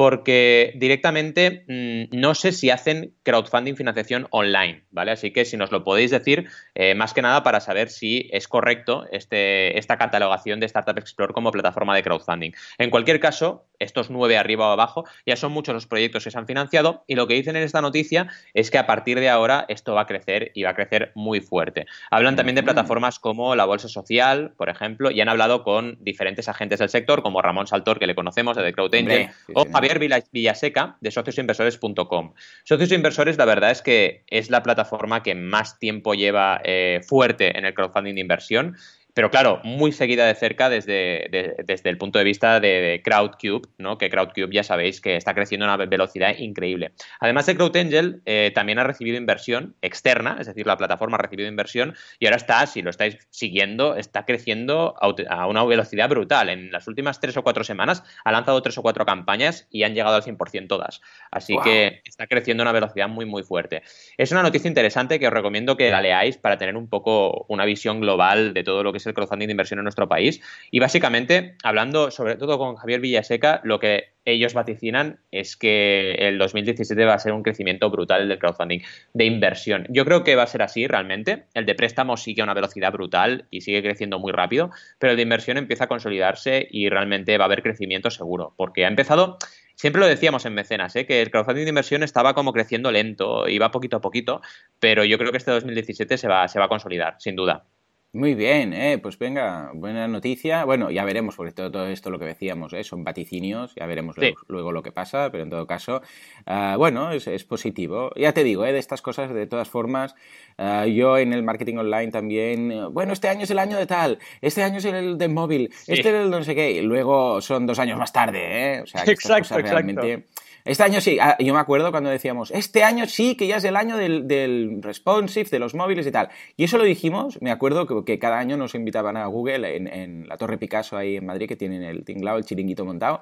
[0.00, 5.10] porque directamente mm, no sé si hacen crowdfunding financiación online, ¿vale?
[5.10, 8.48] Así que si nos lo podéis decir, eh, más que nada para saber si es
[8.48, 12.52] correcto este, esta catalogación de Startup Explorer como plataforma de crowdfunding.
[12.78, 16.38] En cualquier caso, estos nueve arriba o abajo ya son muchos los proyectos que se
[16.38, 19.66] han financiado y lo que dicen en esta noticia es que a partir de ahora
[19.68, 21.84] esto va a crecer y va a crecer muy fuerte.
[22.10, 26.48] Hablan también de plataformas como la Bolsa Social, por ejemplo, y han hablado con diferentes
[26.48, 29.89] agentes del sector, como Ramón Saltor, que le conocemos de The Crowd Angel, o Javier
[29.98, 32.34] Villaseca de sociosinversores.com.
[32.64, 37.58] Socios Inversores, la verdad es que es la plataforma que más tiempo lleva eh, fuerte
[37.58, 38.76] en el crowdfunding de inversión
[39.20, 43.98] pero claro, muy seguida de cerca desde, desde el punto de vista de, Crowdcube, ¿no?
[43.98, 46.92] que Crowdcube ya sabéis que está creciendo a una velocidad increíble.
[47.20, 51.50] Además de CrowdAngel, eh, también ha recibido inversión externa, es decir, la plataforma ha recibido
[51.50, 56.48] inversión y ahora está, si lo estáis siguiendo, está creciendo a una velocidad brutal.
[56.48, 59.92] En las últimas tres o cuatro semanas ha lanzado tres o cuatro campañas y han
[59.92, 61.02] llegado al 100% todas.
[61.30, 63.82] Así que está creciendo a una velocidad muy, muy fuerte.
[64.16, 67.66] Es una noticia interesante que os recomiendo que la leáis para tener un poco una
[67.66, 70.40] visión global de todo lo que es el crowdfunding de inversión en nuestro país.
[70.70, 76.38] Y básicamente, hablando sobre todo con Javier Villaseca, lo que ellos vaticinan es que el
[76.38, 78.80] 2017 va a ser un crecimiento brutal del crowdfunding
[79.14, 79.86] de inversión.
[79.88, 81.44] Yo creo que va a ser así realmente.
[81.54, 85.16] El de préstamos sigue a una velocidad brutal y sigue creciendo muy rápido, pero el
[85.16, 89.38] de inversión empieza a consolidarse y realmente va a haber crecimiento seguro, porque ha empezado
[89.80, 91.06] siempre lo decíamos en mecenas, ¿eh?
[91.06, 94.42] que el crowdfunding de inversión estaba como creciendo lento, iba poquito a poquito,
[94.78, 97.64] pero yo creo que este 2017 se va, se va a consolidar, sin duda.
[98.12, 100.64] Muy bien, eh, pues venga, buena noticia.
[100.64, 102.82] Bueno, ya veremos, porque todo, todo esto lo que decíamos ¿eh?
[102.82, 104.16] son vaticinios, ya veremos
[104.48, 106.02] luego, lo que pasa, pero en todo caso,
[106.44, 108.10] uh, bueno, es, es, positivo.
[108.16, 108.72] Ya te digo, ¿eh?
[108.72, 110.16] de estas cosas, de todas formas,
[110.58, 114.18] uh, yo en el marketing online también, bueno, este año es el año de tal,
[114.40, 117.64] este año es el de móvil, este es el no sé qué, y luego son
[117.64, 118.40] dos años más tarde,
[118.74, 118.80] ¿eh?
[118.80, 119.70] O sea, que exacto, exacto.
[119.70, 120.26] realmente
[120.64, 123.64] este año sí, ah, yo me acuerdo cuando decíamos, este año sí que ya es
[123.64, 126.28] el año del, responsive, de los móviles y tal.
[126.56, 130.36] Y eso lo dijimos, me acuerdo que, cada año nos invitaban a Google en, la
[130.36, 133.20] Torre Picasso ahí en Madrid, que tienen el tinglao, el chiringuito montado,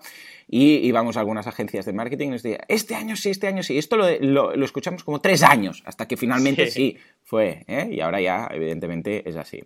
[0.49, 3.63] y íbamos a algunas agencias de marketing y nos decían, este año sí, este año
[3.63, 3.79] sí.
[3.79, 6.97] Esto lo, lo, escuchamos como tres años, hasta que finalmente sí,
[7.29, 7.89] fue, ¿eh?
[7.91, 9.63] y ahora ya evidentemente es así.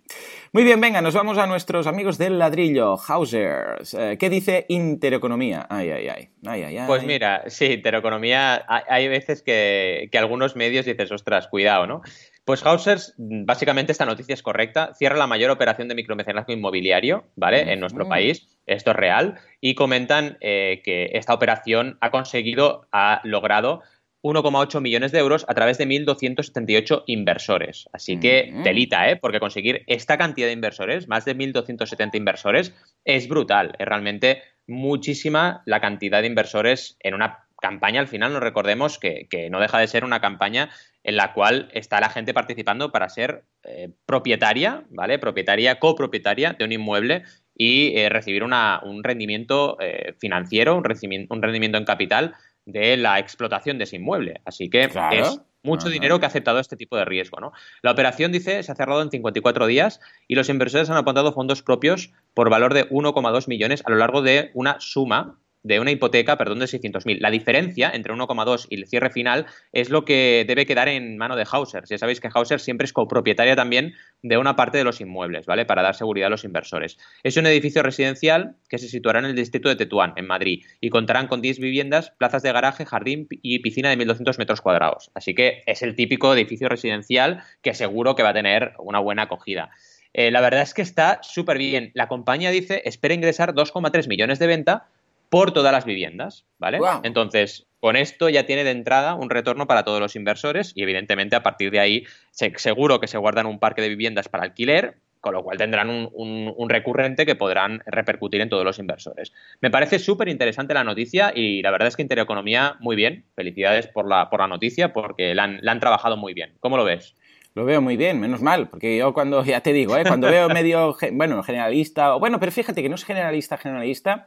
[0.53, 3.95] Muy bien, venga, nos vamos a nuestros amigos del ladrillo, Hausers.
[3.95, 5.67] Eh, ¿Qué dice intereconomía?
[5.71, 6.87] Ay, ay, ay, ay, ay, ay.
[6.89, 12.03] Pues mira, sí, intereconomía, hay veces que, que algunos medios dices, ostras, cuidado, ¿no?
[12.44, 17.72] Pues Hausers, básicamente esta noticia es correcta, cierra la mayor operación de micromecenazgo inmobiliario, ¿vale?
[17.72, 23.20] En nuestro país, esto es real, y comentan eh, que esta operación ha conseguido, ha
[23.22, 23.83] logrado
[24.22, 27.88] 1,8 millones de euros a través de 1.278 inversores.
[27.92, 29.16] Así que delita, ¿eh?
[29.16, 33.75] Porque conseguir esta cantidad de inversores, más de 1.270 inversores, es brutal.
[33.79, 38.01] Es realmente muchísima la cantidad de inversores en una campaña.
[38.01, 40.68] Al final, nos recordemos que, no deja de ser una campaña
[41.03, 45.18] en la cual está la gente participando para ser eh, propietaria, ¿vale?
[45.18, 47.22] Propietaria, copropietaria de un inmueble
[47.57, 50.85] y eh, recibir un rendimiento eh, financiero, un,
[51.31, 52.35] un rendimiento en capital
[52.66, 54.42] de la explotación de ese inmueble.
[54.44, 57.40] Así que es mucho dinero que ha aceptado este tipo de riesgo.
[57.40, 57.53] ¿no?
[57.83, 61.62] La operación, dice, se ha cerrado en 54 días y los inversores han apuntado fondos
[61.62, 66.37] propios por valor de 1,2 millones a lo largo de una suma de una hipoteca,
[66.37, 67.18] perdón, de 600.000.
[67.20, 71.37] La diferencia entre 1,2 y el cierre final es lo que debe quedar en mano
[71.37, 71.85] de Hauser.
[71.88, 75.64] Ya sabéis que Hauser siempre es copropietaria también de una parte de los inmuebles, ¿vale?
[75.64, 76.98] Para dar seguridad a los inversores.
[77.22, 80.90] Es un edificio residencial que se situará en el distrito de Tetuán, en Madrid, y
[80.90, 85.11] contarán con 10 viviendas, plazas de garaje, jardín y piscina de 1.200 metros cuadrados.
[85.14, 89.22] Así que es el típico edificio residencial que seguro que va a tener una buena
[89.22, 89.70] acogida.
[90.14, 91.90] Eh, la verdad es que está súper bien.
[91.94, 94.88] La compañía dice espera ingresar 2,3 millones de venta
[95.33, 96.79] por todas las viviendas, ¿vale?
[97.05, 101.37] Entonces, con esto ya tiene de entrada un retorno para todos los inversores y evidentemente
[101.37, 105.33] a partir de ahí seguro que se guardan un parque de viviendas para alquiler, con
[105.33, 109.33] lo cual tendrán un, recurrente que podrán repercutir en todos los inversores.
[109.62, 113.25] Me parece súper interesante la noticia y la verdad es que Intereconomía muy bien.
[113.35, 116.53] Felicidades por la, por la noticia porque la han, trabajado muy bien.
[116.61, 117.16] ¿Cómo lo ves?
[117.55, 120.05] Lo veo muy bien, menos mal, porque yo cuando, ya te digo, ¿eh?
[120.07, 124.27] cuando veo medio, bueno, generalista, o bueno, pero fíjate que no es generalista, generalista,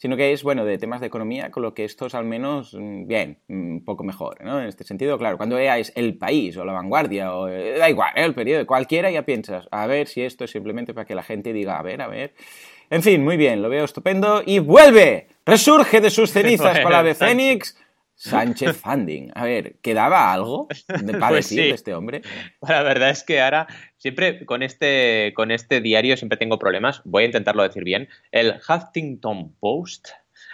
[0.00, 3.06] sino que es, bueno, de temas de economía, con lo que estos al menos, mm,
[3.06, 4.58] bien, mm, un poco mejor, ¿no?
[4.58, 8.10] En este sentido, claro, cuando veáis El País o La Vanguardia, o eh, da igual,
[8.16, 8.24] ¿eh?
[8.24, 11.52] el periodo, cualquiera, ya piensas, a ver si esto es simplemente para que la gente
[11.52, 12.32] diga, a ver, a ver.
[12.88, 17.02] En fin, muy bien, lo veo estupendo y vuelve, resurge de sus cenizas con la
[17.02, 17.76] de Fénix
[18.20, 19.30] Sánchez Funding.
[19.34, 22.20] A ver, ¿quedaba algo de para pues decir de este hombre?
[22.60, 27.00] La verdad es que ahora, siempre con este, con este diario siempre tengo problemas.
[27.04, 28.08] Voy a intentarlo decir bien.
[28.30, 30.10] El Huffington Post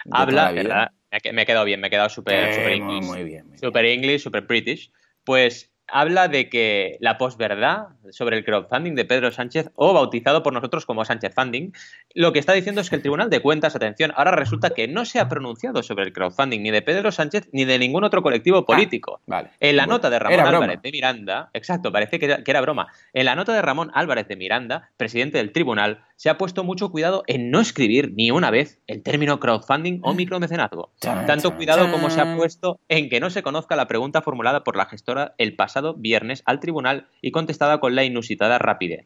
[0.09, 0.91] habla, ¿verdad?
[1.33, 3.57] Me ha quedado bien, me ha quedado súper super Muy bien.
[3.59, 4.91] Super English, super British.
[5.25, 10.53] Pues habla de que la posverdad sobre el crowdfunding de Pedro Sánchez, o bautizado por
[10.53, 11.71] nosotros como Sánchez Funding,
[12.13, 15.05] lo que está diciendo es que el Tribunal de Cuentas, atención, ahora resulta que no
[15.05, 18.59] se ha pronunciado sobre el crowdfunding ni de Pedro Sánchez ni de ningún otro colectivo
[18.59, 19.21] ah, político.
[19.25, 19.49] vale.
[19.59, 23.35] En la nota de Ramón Álvarez de Miranda, exacto, parece que era, broma, en la
[23.35, 27.51] nota de Ramón Álvarez de Miranda, presidente del tribunal, se ha puesto mucho cuidado en
[27.51, 30.91] no escribir ni una vez el término crowdfunding o micromecenazgo.
[30.99, 34.75] Tanto cuidado como se ha puesto en que no se conozca la pregunta formulada por
[34.75, 39.05] la gestora el pasado viernes al tribunal y contestada con la inusitada rapidez.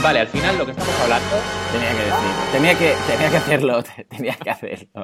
[0.00, 1.36] Vale, al final lo que estamos hablando.
[1.72, 5.02] Tenía que decirlo, tenía que, tenía que hacerlo, tenía que hacerlo.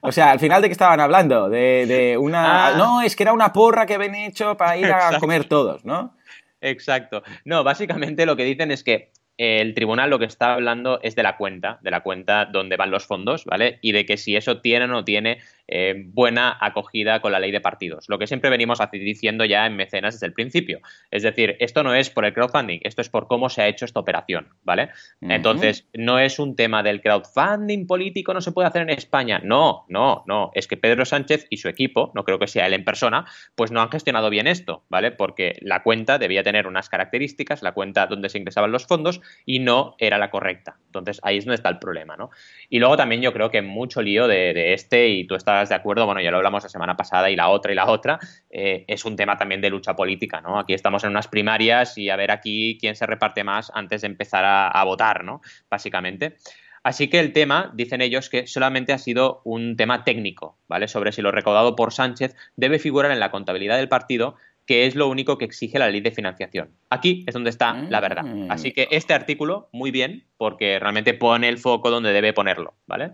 [0.00, 2.68] O sea, al final de que estaban hablando, de, una.
[2.68, 2.76] Ah.
[2.76, 6.16] No, es que era una porra que habían hecho para ir a comer todos, ¿no?
[6.60, 7.22] Exacto.
[7.44, 11.22] No, básicamente lo que dicen es que el tribunal lo que está hablando es de
[11.22, 13.78] la cuenta, de la cuenta donde van los fondos, ¿vale?
[13.82, 17.50] Y de que si eso tiene o no tiene eh, buena acogida con la ley
[17.50, 18.08] de partidos.
[18.08, 20.80] Lo que siempre venimos diciendo ya en mecenas desde el principio.
[21.10, 23.84] Es decir, esto no es por el crowdfunding, esto es por cómo se ha hecho
[23.84, 24.90] esta operación, ¿vale?
[25.20, 29.40] Entonces, no es un tema del crowdfunding político, no se puede hacer en España.
[29.42, 30.50] No, no, no.
[30.54, 33.72] Es que Pedro Sánchez y su equipo, no creo que sea él en persona, pues
[33.72, 35.10] no han gestionado bien esto, ¿vale?
[35.10, 39.58] Porque la cuenta debía tener unas características, la cuenta donde se ingresaban los fondos, y
[39.58, 40.76] no era la correcta.
[40.86, 42.30] Entonces, ahí es donde está el problema, ¿no?
[42.68, 46.06] Y luego también yo creo que mucho lío de, este, y tú estás de acuerdo,
[46.06, 48.18] bueno, ya lo hablamos la semana pasada y la otra y la otra,
[48.50, 50.58] eh, es un tema también de lucha política, ¿no?
[50.58, 54.06] Aquí estamos en unas primarias y a ver aquí quién se reparte más antes de
[54.06, 55.40] empezar a, votar, ¿no?
[55.68, 56.36] Básicamente.
[56.82, 60.86] Así que el tema, dicen ellos, que solamente ha sido un tema técnico, ¿vale?
[60.86, 64.94] Sobre si lo recaudado por Sánchez debe figurar en la contabilidad del partido, que es
[64.94, 66.70] lo único que exige la ley de financiación.
[66.90, 68.24] Aquí es donde está la verdad.
[68.24, 68.50] Mm.
[68.50, 73.12] Así que este artículo, muy bien, porque realmente pone el foco donde debe ponerlo, ¿vale?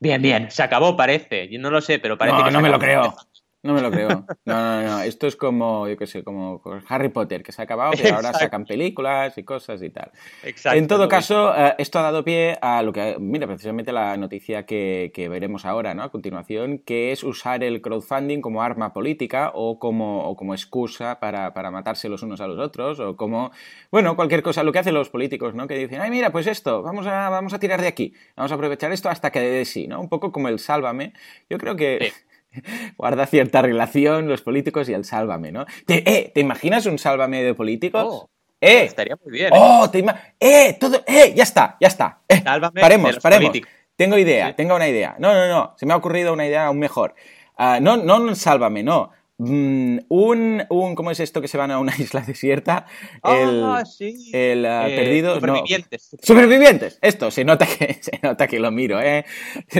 [0.00, 1.48] Bien, bien, se acabó, parece.
[1.48, 2.50] Yo no lo sé, pero parece no, que.
[2.50, 3.14] No, me lo creo.
[3.62, 4.08] No me lo creo.
[4.46, 5.00] No, no, no.
[5.02, 8.32] Esto es como, yo qué sé, como Harry Potter, que se ha acabado, pero ahora
[8.32, 10.10] sacan películas y cosas y tal.
[10.42, 10.78] Exacto.
[10.78, 14.64] En todo caso, eh, esto ha dado pie a lo que, mira, precisamente la noticia
[14.64, 16.02] que, veremos ahora, ¿no?
[16.02, 21.20] A continuación, que es usar el crowdfunding como arma política o como, o como excusa
[21.20, 23.52] para, para matarse los unos a los otros o como,
[23.90, 25.66] bueno, cualquier cosa, lo que hacen los políticos, ¿no?
[25.66, 28.54] Que dicen, ay, mira, pues esto, vamos a, vamos a tirar de aquí, vamos a
[28.54, 30.00] aprovechar esto hasta que de sí, ¿no?
[30.00, 31.12] Un poco como el sálvame.
[31.50, 32.12] Yo creo que
[32.96, 35.66] guarda cierta relación los políticos y el sálvame, ¿no?
[35.86, 38.04] ¿Te, eh, ¿te imaginas un sálvame de políticos?
[38.06, 38.84] Oh, ¡Eh!
[38.84, 39.50] Estaría muy bien.
[39.54, 39.88] ¡Oh!
[39.90, 40.04] Te
[40.38, 40.76] ¡Eh!
[40.78, 41.32] Todo, ¡Eh!
[41.34, 42.20] Ya está, ya está.
[42.28, 42.42] Eh,
[42.74, 43.56] paremos, paremos.
[43.96, 45.16] Tengo idea, tengo una idea.
[45.18, 45.74] No, no, no.
[45.76, 47.14] Se me ha ocurrido una idea aún mejor.
[47.58, 49.10] Uh, no, no, sálvame, no.
[49.42, 52.84] Mm, un, un, ¿Cómo es esto que se van a una isla desierta?
[53.24, 54.30] El, ah, sí.
[54.34, 55.34] el uh, perdido.
[55.36, 56.16] Supervivientes.
[56.22, 56.98] supervivientes.
[57.00, 59.24] Esto, se nota que, se nota que lo miro, ¿eh?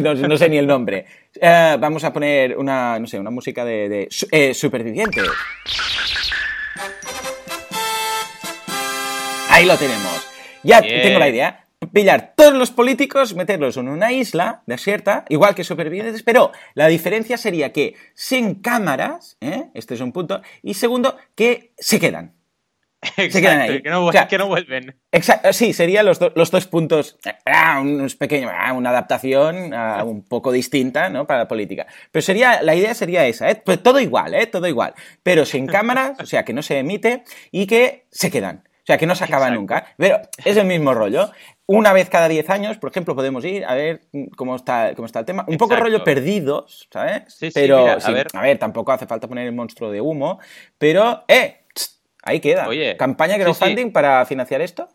[0.01, 1.05] No, no sé ni el nombre.
[1.37, 5.29] Uh, vamos a poner una, no sé, una música de, de eh, supervivientes.
[9.51, 10.27] Ahí lo tenemos.
[10.63, 15.65] Ya tengo la idea pillar todos los políticos, meterlos en una isla desierta, igual que
[15.65, 19.71] supervivientes, pero la diferencia sería que sin cámaras, ¿eh?
[19.75, 22.35] este es un punto, y segundo, que se quedan.
[23.17, 23.83] se quedan ahí.
[23.83, 25.01] Que no, que no vuelven.
[25.11, 30.23] Exacto, sí, serían los, los dos puntos, ah, unos pequeños, ah, una adaptación ah, un
[30.23, 31.27] poco distinta, ¿no?
[31.27, 31.87] Para la política.
[32.11, 33.55] Pero sería, la idea sería esa, ¿eh?
[33.65, 34.47] Pues todo igual, ¿eh?
[34.47, 34.93] Todo igual.
[35.23, 38.65] Pero sin cámaras, o sea, que no se emite y que se quedan.
[38.67, 39.95] O sea, que no se acaba nunca.
[39.97, 41.31] Pero es el mismo rollo
[41.73, 44.01] una vez cada 10 años, por ejemplo, podemos ir a ver
[44.37, 45.45] cómo está, cómo está el tema.
[45.47, 47.23] Un poco rollo perdidos, ¿sabes?
[47.29, 48.59] Sí, pero, sí, a, ver.
[48.59, 50.41] tampoco hace falta poner el monstruo de humo,
[50.79, 51.59] pero, ¡eh!
[52.25, 52.67] Ahí queda.
[52.67, 54.89] Oye, ¿Campaña de crowdfunding para financiar esto?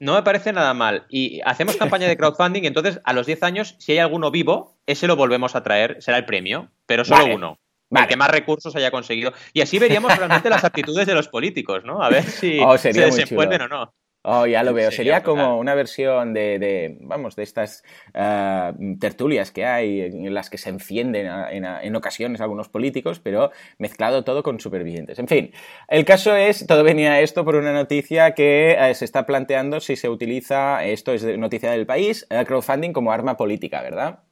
[0.00, 1.06] No me parece nada mal.
[1.08, 4.74] Y hacemos campaña de crowdfunding y entonces a los 10 años, si hay alguno vivo,
[4.86, 7.60] ese lo volvemos a traer, será el premio, pero solo uno.
[7.88, 9.32] El que más recursos haya conseguido.
[9.52, 12.02] Y así veríamos realmente las actitudes de los políticos, ¿no?
[12.02, 13.94] A ver si oh, se desenvuelven o no.
[14.28, 14.90] Oh, ya lo veo.
[14.90, 20.58] Sería como una versión de, vamos, de estas ah, tertulias que hay en las que
[20.58, 25.20] se encienden en, ocasiones algunos políticos, pero mezclado todo con supervivientes.
[25.20, 25.52] En fin,
[25.86, 29.94] el caso es, todo venía esto por una noticia que eh, se está planteando si
[29.94, 34.24] se utiliza, esto es noticia del país, el crowdfunding como arma política, ¿verdad?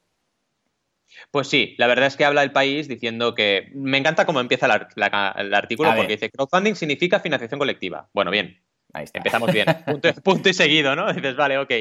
[1.30, 4.66] Pues sí, la verdad es que habla el país diciendo que me encanta cómo empieza
[4.66, 8.09] el artículo porque dice crowdfunding significa financiación colectiva.
[8.12, 8.59] Bueno, bien,
[8.94, 9.66] Empezamos bien.
[10.22, 11.12] Punto, y seguido, ¿no?
[11.12, 11.72] Dices, vale, ok.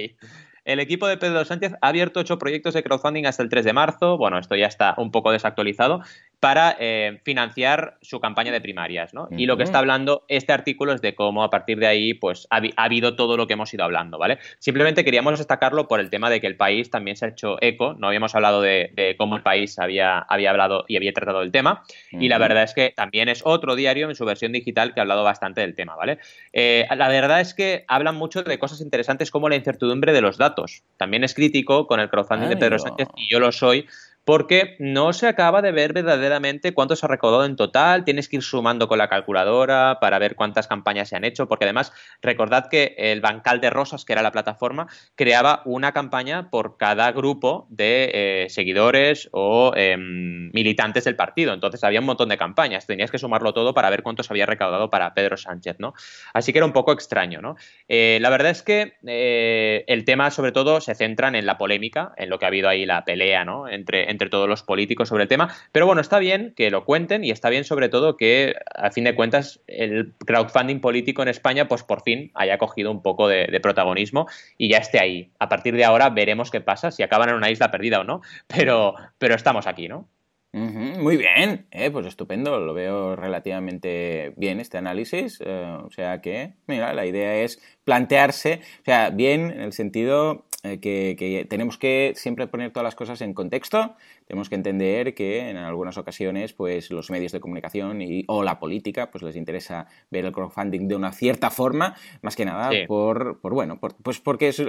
[0.66, 3.74] El equipo de Pedro Sánchez ha abierto ocho proyectos de crowdfunding hasta el 3 de
[3.74, 4.18] marzo.
[4.18, 6.02] Bueno, esto ya está un poco desactualizado,
[6.44, 9.30] para eh, financiar su campaña de primarias, ¿no?
[9.32, 12.48] Y lo que está hablando este artículo es de cómo a partir de ahí, pues,
[12.50, 14.40] ha, habido todo lo que hemos ido hablando, ¿vale?
[14.60, 17.94] Simplemente queríamos destacarlo por el tema de que el país también se ha hecho eco.
[17.98, 21.86] No habíamos hablado de, cómo el país había, había hablado y había tratado el tema.
[22.12, 25.04] Y la verdad es que también es otro diario en su versión digital que ha
[25.04, 26.18] hablado bastante del tema, ¿vale?
[26.52, 30.38] Eh, la verdad es que hablan mucho de cosas interesantes como la incertidumbre de los
[30.38, 30.84] datos.
[30.98, 33.88] También es crítico con el crowdfunding de Pedro Sánchez y yo lo soy
[34.26, 38.38] porque no se acaba de ver verdaderamente cuánto se ha recaudado en total, tienes que
[38.38, 42.70] ir sumando con la calculadora para ver cuántas campañas se han hecho, porque además recordad
[42.70, 47.68] que el Bancal de Rosas, que era la plataforma, creaba una campaña por cada grupo
[47.70, 53.12] de eh, seguidores o em, militantes del partido, entonces había un montón de campañas, tenías
[53.12, 55.94] que sumarlo todo para ver cuánto se había recaudado para Pedro Sánchez, ¿no?
[56.34, 57.56] Así que era un poco extraño, ¿no?
[57.88, 62.14] Eh, la verdad es que eh, el tema sobre todo se centra en la polémica,
[62.18, 63.68] en lo que ha habido ahí la pelea, ¿no?
[63.68, 65.54] Entre entre todos los políticos sobre el tema.
[65.72, 69.04] Pero bueno, está bien que lo cuenten y está bien sobre todo que, a fin
[69.04, 73.60] de cuentas, el crowdfunding político en España, pues por fin haya cogido un poco de,
[73.62, 75.32] protagonismo y ya esté ahí.
[75.40, 78.22] A partir de ahora veremos qué pasa, si acaban en una isla perdida o no,
[78.48, 80.08] pero, pero estamos aquí, ¿no?
[80.54, 86.54] Muy bien, eh, pues estupendo, lo veo relativamente bien este análisis, eh, o sea que,
[86.68, 92.14] mira, la idea es plantearse, o sea, bien en el sentido eh, que, tenemos que
[92.16, 93.96] siempre poner todas las cosas en contexto,
[94.28, 98.60] tenemos que entender que en algunas ocasiones pues los medios de comunicación y, o la
[98.60, 103.42] política pues les interesa ver el crowdfunding de una cierta forma, más que nada por,
[103.42, 104.62] por, bueno, pues porque es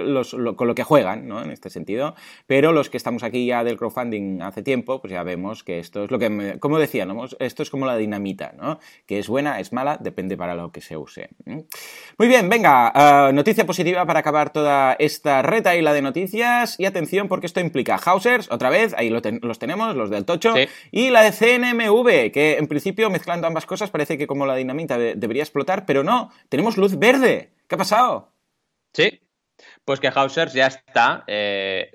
[0.57, 1.41] con lo que juegan, ¿no?
[1.41, 2.15] En este sentido.
[2.45, 6.05] Pero los que estamos aquí ya del crowdfunding hace tiempo, pues ya vemos que esto
[6.05, 7.25] es lo que, como decía, ¿no?
[7.39, 8.79] esto es como la dinamita, ¿no?
[9.05, 11.29] Que es buena, es mala, depende para lo que se use.
[11.45, 16.79] Muy bien, venga, eh, noticia positiva para acabar toda esta reta y la de noticias.
[16.79, 20.53] Y atención, porque esto implica Hausers, otra vez, ahí los tenemos, los del Tocho,
[20.91, 24.97] y la de CNMV, que en principio, mezclando ambas cosas, parece que como la dinamita
[24.97, 27.51] debería explotar, pero no, tenemos luz verde.
[27.67, 28.31] ¿Qué ha pasado?
[28.93, 29.19] Sí,
[29.85, 31.23] pues que Hausers ya está.
[31.27, 31.91] Eh,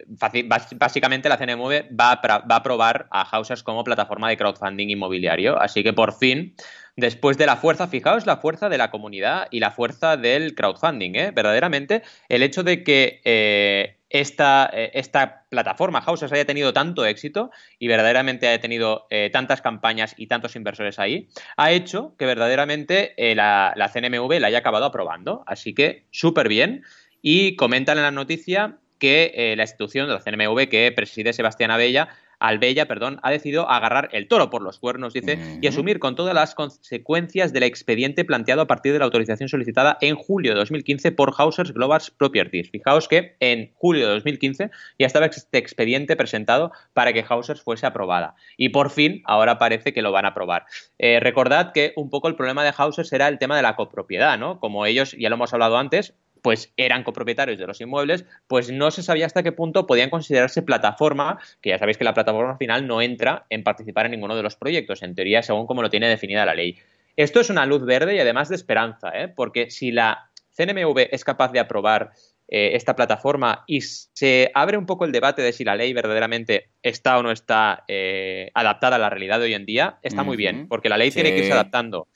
[0.77, 5.61] básicamente la CNMV va a, va a probar a como plataforma de crowdfunding inmobiliario.
[5.61, 6.55] Así que por fin,
[6.97, 11.17] después de la fuerza, fijaos la fuerza de la comunidad y la fuerza del crowdfunding.
[11.17, 11.31] ¿eh?
[11.33, 17.89] Verdaderamente, el hecho de que eh, esta, esta, plataforma Hausers haya tenido tanto éxito y
[17.89, 23.89] verdaderamente haya tenido tantas campañas y tantos inversores ahí, ha hecho que verdaderamente la, la
[23.89, 25.43] CNMV la haya acabado aprobando.
[25.47, 26.85] Así que súper bien.
[27.23, 31.71] Y comentan en la noticia que eh, la institución de la CNMV que preside Sebastián
[31.71, 32.11] Abella
[32.41, 36.35] Albella, perdón, ha decidido agarrar el toro por los cuernos, dice, y asumir con todas
[36.35, 41.13] las consecuencias del expediente planteado a partir de la autorización solicitada en julio de 2015
[41.13, 42.71] por Hausers Global Properties.
[42.71, 47.87] Fijaos que en julio de 2015 ya estaba este expediente presentado para que Hausers fuese
[47.87, 48.35] aprobada.
[48.57, 50.65] Y por fin, ahora parece que lo van a aprobar.
[50.99, 54.39] Eh, recordad que un poco el problema de Hausers era el tema de la copropiedad,
[54.39, 54.61] ¿no?
[54.61, 58.91] Como ellos, ya lo hemos hablado antes, pues eran copropietarios de los inmuebles, pues no
[58.91, 62.87] se sabía hasta qué punto podían considerarse plataforma, que ya sabéis que la plataforma final
[62.87, 66.09] no entra en participar en ninguno de los proyectos, en teoría según como lo tiene
[66.09, 66.79] definida la ley.
[67.17, 69.29] Esto es una luz verde y además de esperanza, ¿eh?
[69.29, 72.13] porque si la CNMV es capaz de aprobar
[72.53, 76.71] eh, esta plataforma y se abre un poco el debate de si la ley verdaderamente
[76.83, 80.37] está o no está eh, adaptada a la realidad de hoy en día, está muy
[80.37, 82.09] bien, porque la ley tiene que irse adaptando.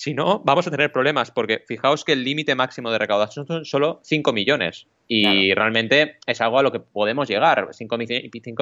[0.00, 3.66] Si no, vamos a tener problemas, porque fijaos que el límite máximo de recaudación son
[3.66, 4.86] solo 5 millones.
[5.06, 7.68] Y realmente es algo a lo que podemos llegar.
[7.70, 7.98] 5,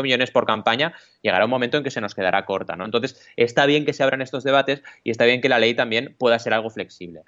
[0.03, 2.74] millones por campaña llegará un momento en que se nos quedará corta.
[2.74, 2.84] ¿no?
[2.84, 6.16] Entonces, está bien que se abran estos debates y está bien que la ley también
[6.18, 7.22] pueda ser algo flexible.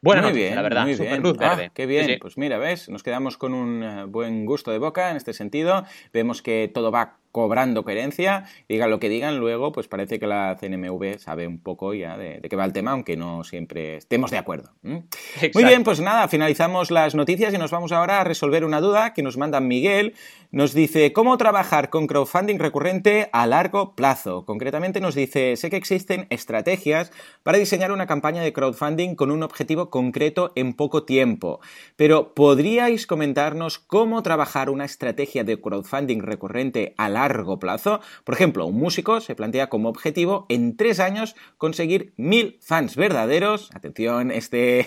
[0.00, 1.22] Bueno, muy bien, la verdad, muy bien.
[1.40, 5.10] Ah, qué bien, pues mira, ves, nos quedamos con un eh, buen gusto de boca
[5.10, 5.84] en este sentido.
[6.12, 8.44] Vemos que todo va cobrando coherencia.
[8.68, 12.40] Digan lo que digan, luego pues parece que la CNMV sabe un poco ya de,
[12.48, 14.70] qué va el tema, aunque no siempre estemos de acuerdo.
[14.82, 19.12] Muy bien, pues nada, finalizamos las noticias y nos vamos ahora a resolver una duda
[19.12, 20.14] que nos manda Miguel.
[20.52, 24.44] Nos dice, ¿cómo trabajar con crowdfunding recurrente a largo plazo?
[24.44, 27.12] Concretamente nos dice, sé que existen estrategias
[27.44, 31.60] para diseñar una campaña de crowdfunding con un objetivo concreto en poco tiempo,
[31.94, 38.00] pero ¿podríais comentarnos cómo trabajar una estrategia de crowdfunding recurrente a largo largo plazo.
[38.24, 43.70] Por ejemplo, un músico se plantea como objetivo en tres años conseguir mil fans verdaderos.
[43.74, 44.80] Atención, este,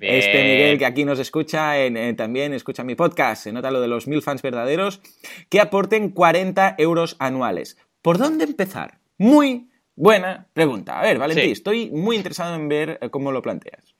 [0.00, 1.74] este Miguel que aquí nos escucha,
[2.16, 5.00] también escucha mi podcast, se nota lo de los mil fans verdaderos,
[5.48, 7.78] que aporten 40 euros anuales.
[8.02, 8.98] ¿Por dónde empezar?
[9.18, 10.98] Muy buena pregunta.
[10.98, 13.96] A ver, Valentín, estoy muy interesado en ver eh, cómo lo planteas.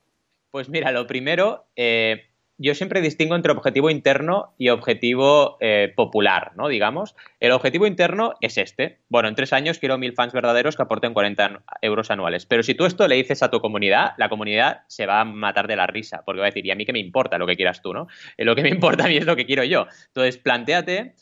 [0.50, 6.52] Pues mira, lo primero, eh, yo siempre distingo entre objetivo interno y objetivo eh, popular,
[6.56, 6.68] ¿no?
[6.68, 7.14] Digamos.
[7.38, 9.00] El objetivo interno es este.
[9.08, 12.46] Bueno, en tres años quiero mil fans verdaderos que aporten 40 euros anuales.
[12.46, 15.68] Pero si tú esto le dices a tu comunidad, la comunidad se va a matar
[15.68, 17.56] de la risa, porque va a decir, ¿y a mí qué me importa lo que
[17.56, 18.08] quieras tú, no?
[18.36, 19.86] Eh, lo que me importa a mí es lo que quiero yo.
[20.08, 21.14] Entonces, planteate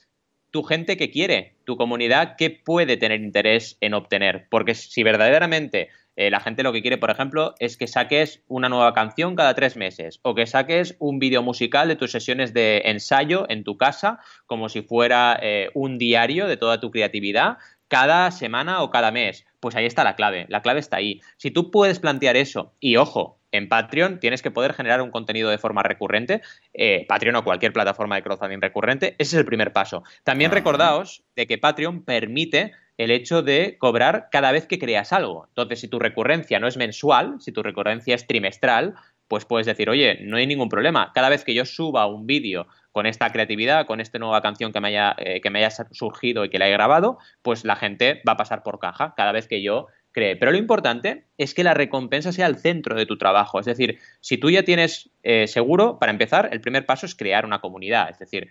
[0.53, 4.47] tu gente que quiere, tu comunidad que puede tener interés en obtener.
[4.51, 8.69] Porque si verdaderamente eh, la gente lo que quiere, por ejemplo, es que saques una
[8.69, 12.83] nueva canción cada tres meses o que saques un vídeo musical de tus sesiones de
[12.85, 17.59] ensayo en tu casa como si fuera eh, un diario de toda tu creatividad
[17.89, 19.45] cada semana o cada mes.
[19.61, 21.20] Pues ahí está la clave, la clave está ahí.
[21.37, 25.49] Si tú puedes plantear eso, y ojo, en Patreon tienes que poder generar un contenido
[25.49, 29.72] de forma recurrente, eh, Patreon o cualquier plataforma de crowdfunding recurrente, ese es el primer
[29.72, 30.03] paso.
[30.24, 35.47] También recordaos de que Patreon permite el hecho de cobrar cada vez que creas algo.
[35.49, 38.95] Entonces, si tu recurrencia no es mensual, si tu recurrencia es trimestral,
[39.28, 41.12] pues puedes decir, oye, no hay ningún problema.
[41.14, 44.80] Cada vez que yo suba un vídeo con esta creatividad, con esta nueva canción que
[44.80, 48.22] me, haya, eh, que me haya surgido y que la he grabado, pues la gente
[48.26, 50.36] va a pasar por caja cada vez que yo cree.
[50.36, 53.59] Pero lo importante es que la recompensa sea el centro de tu trabajo.
[53.59, 57.45] Es decir, si tú ya tienes eh, seguro, para empezar, el primer paso es crear
[57.45, 58.11] una comunidad.
[58.11, 58.49] Es decir,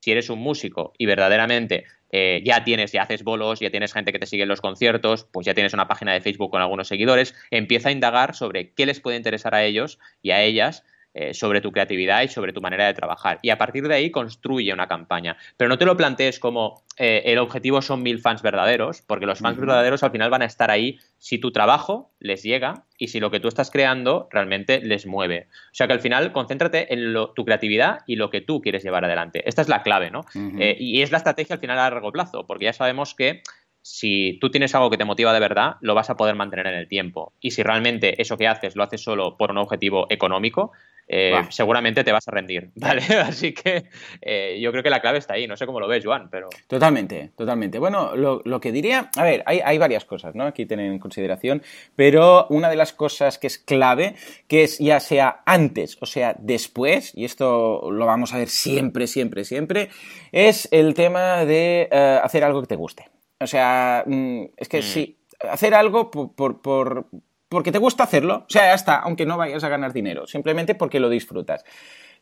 [0.00, 4.12] si eres un músico y verdaderamente eh, ya tienes, ya haces bolos, ya tienes gente
[4.12, 6.88] que te sigue en los conciertos, pues ya tienes una página de Facebook con algunos
[6.88, 10.84] seguidores, empieza a indagar sobre qué les puede interesar a ellos y a ellas
[11.16, 13.38] eh, sobre tu creatividad y sobre tu manera de trabajar.
[13.40, 15.36] Y a partir de ahí construye una campaña.
[15.56, 19.38] Pero no te lo plantees como eh, el objetivo son mil fans verdaderos, porque los
[19.38, 23.20] fans verdaderos al final van a estar ahí si tu trabajo les llega y si
[23.20, 25.46] lo que tú estás creando realmente les mueve.
[25.70, 29.04] O sea que al final concéntrate en tu creatividad y lo que tú quieres llevar
[29.04, 29.48] adelante.
[29.48, 30.24] Esta es la clave, ¿no?
[30.58, 33.42] Eh, y es la estrategia al final a largo plazo, porque ya sabemos que
[33.82, 36.74] si tú tienes algo que te motiva de verdad, lo vas a poder mantener en
[36.74, 37.34] el tiempo.
[37.38, 40.72] Y si realmente eso que haces lo haces solo por un objetivo económico,
[41.08, 43.02] eh, seguramente te vas a rendir, ¿vale?
[43.02, 43.84] Así que
[44.20, 46.48] eh, yo creo que la clave está ahí, no sé cómo lo ves, Juan, pero...
[46.66, 47.78] Totalmente, totalmente.
[47.78, 50.44] Bueno, lo, que diría, a ver, hay, varias cosas, ¿no?
[50.44, 51.62] Aquí tener en consideración,
[51.96, 54.14] pero una de las cosas que es clave,
[54.48, 59.06] que es ya sea antes o sea después, y esto lo vamos a ver siempre,
[59.06, 59.90] siempre, siempre,
[60.32, 63.08] es el tema de eh, hacer algo que te guste.
[63.40, 64.82] O sea, mm, es que mm.
[64.82, 65.18] sí,
[65.50, 67.06] hacer algo por, por,
[67.54, 68.44] porque te gusta hacerlo.
[68.46, 71.64] O sea, ya está, aunque no vayas a ganar dinero, simplemente porque lo disfrutas.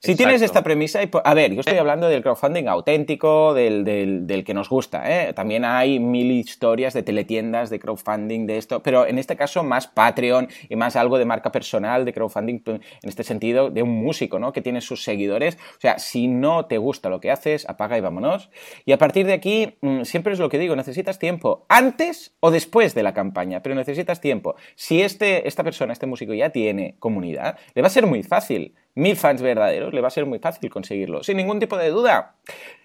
[0.04, 4.52] Si tienes esta premisa, a ver, yo estoy hablando del crowdfunding auténtico, del, del, que
[4.52, 5.32] nos gusta, ¿eh?
[5.32, 9.86] También hay mil historias de teletiendas, de crowdfunding, de esto, pero en este caso más
[9.86, 14.40] Patreon y más algo de marca personal, de crowdfunding, en este sentido, de un músico,
[14.40, 14.52] ¿no?
[14.52, 15.54] Que tiene sus seguidores.
[15.54, 18.50] O sea, si no te gusta lo que haces, apaga y vámonos.
[18.84, 22.50] Y a partir de aquí, mm, siempre es lo que digo, necesitas tiempo, antes o
[22.50, 24.56] después de la campaña, pero necesitas tiempo.
[24.74, 28.74] Si este, esta persona, este músico ya tiene comunidad, le va a ser muy fácil
[28.94, 32.34] mil fans verdaderos, le va a ser muy fácil conseguirlo, sin ningún tipo de duda.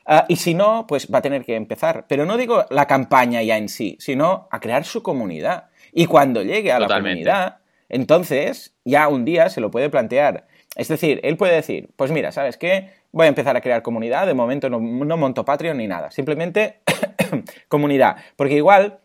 [0.06, 2.06] Ah, y si no, pues va a tener que empezar.
[2.08, 5.70] Pero no digo la campaña ya en sí, sino a crear su comunidad.
[5.92, 7.58] Y cuando llegue a la comunidad,
[7.90, 10.48] entonces ya un día se lo puede plantear.
[10.76, 12.92] Es decir, él puede decir, pues mira, ¿sabes qué?
[13.12, 16.82] Voy a empezar a crear comunidad, de momento no, no monto Patreon ni nada, simplemente
[17.68, 18.18] comunidad.
[18.36, 19.00] Porque igual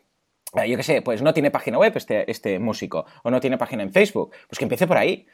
[0.66, 3.82] yo qué sé, pues no tiene página web este, este músico, o no tiene página
[3.82, 5.26] en Facebook, pues que empiece por ahí.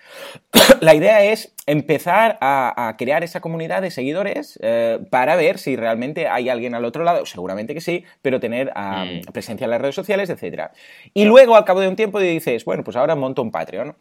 [0.80, 6.28] la idea es empezar a, crear esa comunidad de seguidores eh, para ver si realmente
[6.28, 9.32] hay alguien al otro lado, seguramente que sí, pero tener ah, mm.
[9.32, 10.70] presencia en las redes sociales, etc.
[11.14, 13.96] Y luego, al cabo de un tiempo, dices, bueno, pues ahora monto un Patreon.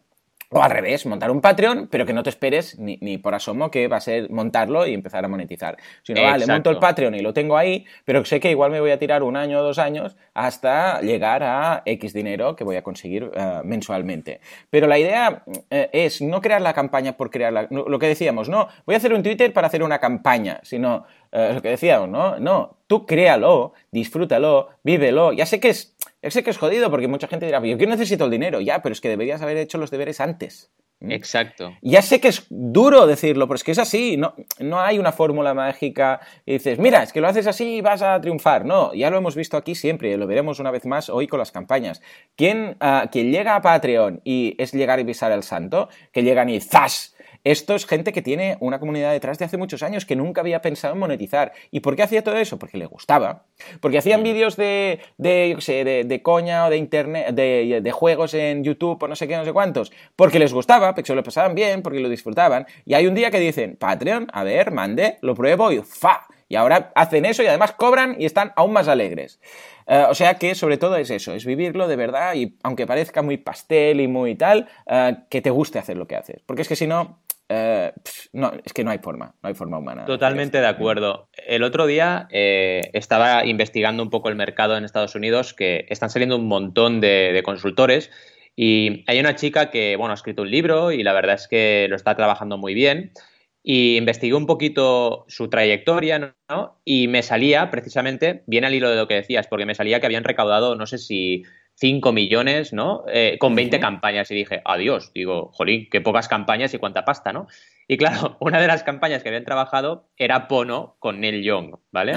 [0.49, 3.89] O al revés, montar un Patreon, pero que no te esperes ni, por asomo que
[3.89, 5.77] va a ser montarlo y empezar a monetizar.
[6.03, 8.91] Sino, vale, monto el Patreon y lo tengo ahí, pero sé que igual me voy
[8.91, 12.81] a tirar un año o dos años hasta llegar a X dinero que voy a
[12.81, 14.39] conseguir eh, mensualmente.
[14.69, 18.69] Pero la idea eh, es no crear la campaña por crear lo que decíamos, no,
[18.85, 21.05] voy a hacer un Twitter para hacer una campaña, sino
[21.37, 22.39] eh, lo que decíamos, ¿no?
[22.39, 25.33] No, tú créalo, disfrútalo, vívelo.
[25.33, 27.85] Ya sé que es, ya sé que es jodido porque mucha gente dirá, yo que
[27.85, 30.71] necesito el dinero, ya, pero es que deberías haber hecho los deberes antes.
[30.99, 31.11] ¿Mm?
[31.11, 31.77] Exacto.
[31.83, 34.17] Ya sé que es duro decirlo, pero es que es así.
[34.17, 37.81] No, no hay una fórmula mágica y dices, mira, es que lo haces así y
[37.81, 38.65] vas a triunfar.
[38.65, 41.37] No, ya lo hemos visto aquí siempre y lo veremos una vez más hoy con
[41.37, 42.01] las campañas.
[42.35, 46.49] ¿Quién, uh, quien llega a Patreon y es llegar y pisar el santo, que llegan
[46.49, 47.13] y ¡zas!
[47.47, 50.61] Esto es gente que tiene una comunidad detrás de hace muchos años que nunca había
[50.61, 51.53] pensado en monetizar.
[51.71, 52.59] ¿Y por qué hacía todo eso?
[52.59, 53.45] Porque le gustaba.
[53.79, 58.33] Porque hacían vídeos de, de, yo sé, de, coña o de internet, de, de, juegos
[58.33, 59.93] en YouTube o no sé qué, no sé cuántos.
[60.17, 62.67] Porque les gustaba, porque se lo pasaban bien, porque lo disfrutaban.
[62.83, 66.27] Y hay un día que dicen, Patreon, a ver, mande, lo pruebo y ¡fa!
[66.49, 69.39] Y ahora hacen eso y además cobran y están aún más alegres.
[69.87, 73.21] Eh, o sea que sobre todo es eso, es vivirlo de verdad y aunque parezca
[73.21, 76.41] muy pastel y muy tal, eh, que te guste hacer lo que haces.
[76.45, 77.19] Porque es que si no,
[77.49, 77.93] eh,
[78.33, 80.05] no, es que no hay forma, no hay forma humana.
[80.05, 81.29] Totalmente de acuerdo.
[81.33, 86.09] El otro día eh, estaba investigando un poco el mercado en Estados Unidos, que están
[86.09, 88.11] saliendo un montón de, consultores.
[88.55, 91.87] Y hay una chica que, bueno, ha escrito un libro y la verdad es que
[91.89, 93.11] lo está trabajando muy bien.
[93.63, 96.79] Y investigué un poquito su trayectoria, ¿no?
[96.85, 100.05] Y me salía, precisamente, bien al hilo de lo que decías, porque me salía que
[100.05, 101.43] habían recaudado, no sé si
[101.79, 103.03] 5 millones, ¿no?
[103.07, 104.31] Eh, con 20 campañas.
[104.31, 105.11] Y dije, adiós.
[105.13, 107.47] Digo, jolín, qué pocas campañas y cuánta pasta, ¿no?
[107.87, 112.13] Y claro, una de las campañas que habían trabajado era Pono con Neil Young, ¿vale?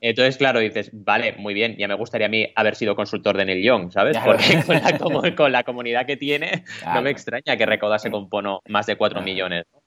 [0.00, 3.44] Entonces, claro, dices, vale, muy bien, ya me gustaría a mí haber sido consultor de
[3.44, 4.16] Neil Young, ¿sabes?
[4.24, 4.62] Porque
[5.36, 9.20] con la, comunidad que tiene, no me extraña que recaudase con Pono más de 4
[9.20, 9.66] millones.
[9.72, 9.80] ¿no?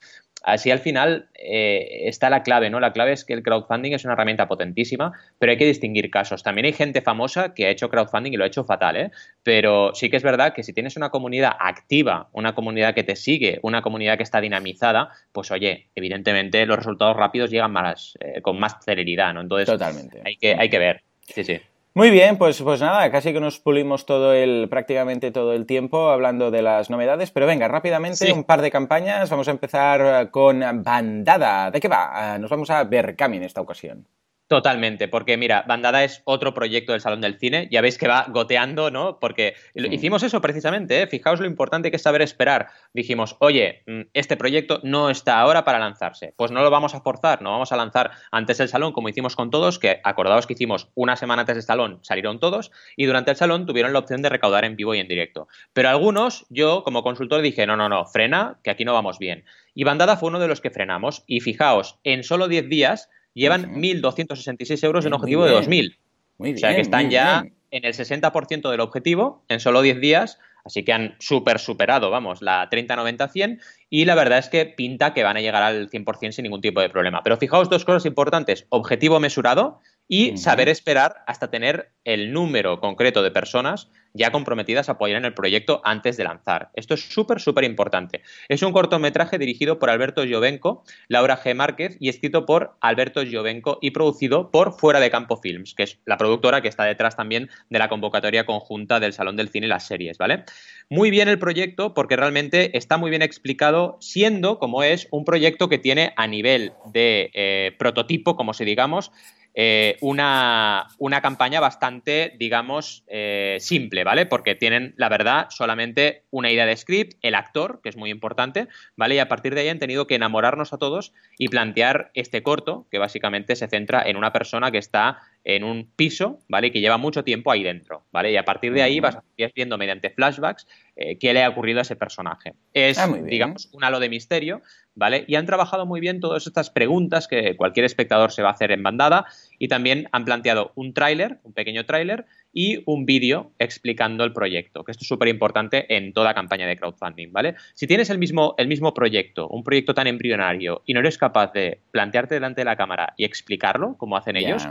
[0.44, 2.80] Así al final eh, está la clave, ¿no?
[2.80, 6.44] La clave es que el crowdfunding es una herramienta potentísima, pero hay que distinguir casos.
[6.44, 9.12] También hay gente famosa que ha hecho crowdfunding y lo ha hecho fatal, ¿eh?
[9.44, 13.16] Pero sí que es verdad que si tienes una comunidad activa, una comunidad que te
[13.16, 18.42] sigue, una comunidad que está dinamizada, pues oye, evidentemente los resultados rápidos llegan más, eh,
[18.42, 19.42] con más celeridad, ¿no?
[19.42, 20.22] Entonces, Totalmente.
[20.24, 21.04] Hay que, hay que ver.
[21.22, 21.60] Sí, sí.
[21.94, 26.10] Muy bien, pues, pues nada, casi que nos pulimos todo el, prácticamente todo el tiempo
[26.10, 29.32] hablando de las novedades, pero venga, rápidamente un par de campañas.
[29.32, 31.72] Vamos a empezar con Bandada.
[31.72, 32.34] ¿De qué va?
[32.34, 34.06] Ah, nos vamos a ver en esta ocasión.
[34.48, 38.28] Totalmente, porque mira, Bandada es otro proyecto del Salón del Cine, ya veis que va
[38.30, 39.20] goteando, ¿no?
[39.20, 41.08] Porque hicimos eso precisamente, ¿eh?
[41.08, 42.68] fijaos lo importante que es saber esperar.
[42.94, 47.02] Dijimos, oye, mm, este proyecto no está ahora para lanzarse, pues no lo vamos a
[47.02, 50.54] forzar, no vamos a lanzar antes del Salón como hicimos con todos, que acordaos que
[50.54, 54.22] hicimos una semana antes del Salón, salieron todos, y durante el Salón tuvieron la opción
[54.22, 55.50] de recaudar en vivo y en directo.
[55.74, 59.44] Pero algunos, yo como consultor dije, no, no, no, frena, que aquí no vamos bien.
[59.76, 63.76] Y Bandada fue uno de los que frenamos, y fijaos, en solo 10 días llevan
[63.76, 65.98] 1.266 euros en objetivo de 2.000.
[66.38, 70.84] o sea que están ya en el 60% del objetivo en solo 10 días, así
[70.84, 73.60] que han super superado, vamos, la 30-90-100
[73.90, 76.82] y la verdad es que pinta que van a llegar al 100% sin ningún tipo
[76.82, 77.24] de problema.
[77.24, 83.24] Pero fijaos dos cosas importantes, objetivo mesurado y saber esperar hasta tener el número concreto
[83.24, 86.70] de personas ya comprometidas a apoyar en el proyecto antes de lanzar.
[86.74, 88.22] Esto es súper, súper importante.
[88.50, 91.56] Es un cortometraje dirigido por Alberto Giovenco, Laura G.
[91.56, 96.00] Márquez y escrito por Alberto Giovenco y producido por Fuera de Campo Films, que es
[96.06, 99.70] la productora que está detrás también de la convocatoria conjunta del Salón del Cine y
[99.70, 100.44] las series, ¿vale?
[100.90, 105.70] Muy bien el proyecto porque realmente está muy bien explicado, siendo como es un proyecto
[105.70, 109.12] que tiene a nivel de eh, prototipo, como si digamos,
[109.60, 114.28] eh, una, una, campaña bastante, digamos, eh, simple, ¿vale?
[114.28, 118.68] Porque tienen, la verdad, solamente una idea de script, el actor, que es muy importante,
[118.96, 119.16] ¿vale?
[119.16, 122.86] Y a partir de ahí han tenido que enamorarnos a todos y plantear este corto,
[122.92, 126.74] que básicamente se centra en una persona que está en un piso, ¿vale?
[126.74, 128.34] Que lleva mucho tiempo ahí dentro, ¿vale?
[128.34, 129.18] Y a partir de ahí vas
[129.56, 130.68] viendo mediante flashbacks
[130.98, 132.54] eh, qué le ha ocurrido a ese personaje.
[132.74, 134.62] Es, ah, digamos, un halo de misterio,
[134.94, 135.24] ¿vale?
[135.26, 138.72] Y han trabajado muy bien todas estas preguntas que cualquier espectador se va a hacer
[138.72, 139.26] en bandada
[139.58, 144.84] y también han planteado un tráiler, un pequeño tráiler, y un vídeo explicando el proyecto,
[144.84, 147.56] que esto es súper importante en toda campaña de crowdfunding, ¿vale?
[147.76, 151.54] Si tienes el mismo, el mismo proyecto, un proyecto tan embrionario, y no eres capaz
[151.54, 154.68] de plantearte delante de la cámara y explicarlo, como hacen ellos,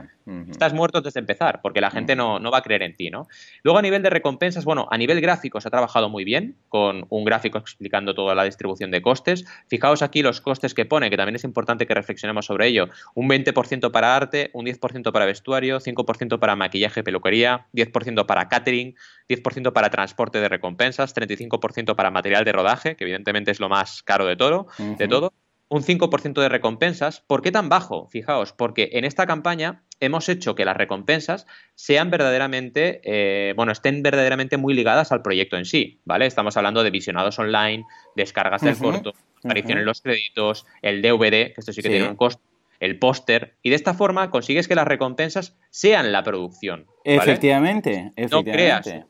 [0.49, 3.27] estás muerto desde empezar, porque la gente no, no, va a creer en ti, ¿no?
[3.65, 7.05] Luego, a nivel de recompensas, bueno, a nivel gráfico se ha trabajado muy bien, con
[7.09, 9.45] un gráfico explicando toda la distribución de costes.
[9.67, 12.91] Fijaos aquí los costes que pone, que también es importante que reflexionemos sobre ello.
[13.17, 18.49] Un 20% para arte, un 10% para vestuario, 5% para maquillaje y peluquería, 10% para
[18.49, 18.95] catering,
[19.29, 24.05] 10% para transporte de recompensas, 35% para material de rodaje, que evidentemente es lo más
[24.05, 25.33] caro de todo, de todo
[25.69, 27.21] un 5% de recompensas.
[27.27, 28.09] ¿Por qué tan bajo?
[28.09, 34.03] Fijaos, porque en esta campaña hemos hecho que las recompensas sean verdaderamente, eh, bueno, estén
[34.03, 36.27] verdaderamente muy ligadas al proyecto en sí, ¿vale?
[36.27, 39.15] Estamos hablando de visionados online, descargas del corto,
[39.45, 42.43] aparición en los créditos, el DVD, que esto sí que tiene un costo,
[42.79, 46.87] el póster, y de esta forma consigues que las recompensas sean la producción.
[47.05, 48.31] Efectivamente, efectivamente.
[48.31, 49.07] No creas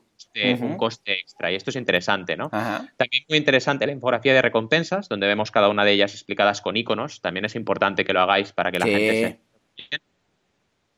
[0.59, 1.51] un coste extra.
[1.51, 2.49] Y esto es interesante, ¿no?
[2.49, 6.77] También muy interesante la infografía de recompensas, donde vemos cada una de ellas explicadas con
[6.77, 7.21] iconos.
[7.21, 9.41] También es importante que lo hagáis para que la gente
[9.79, 9.97] se...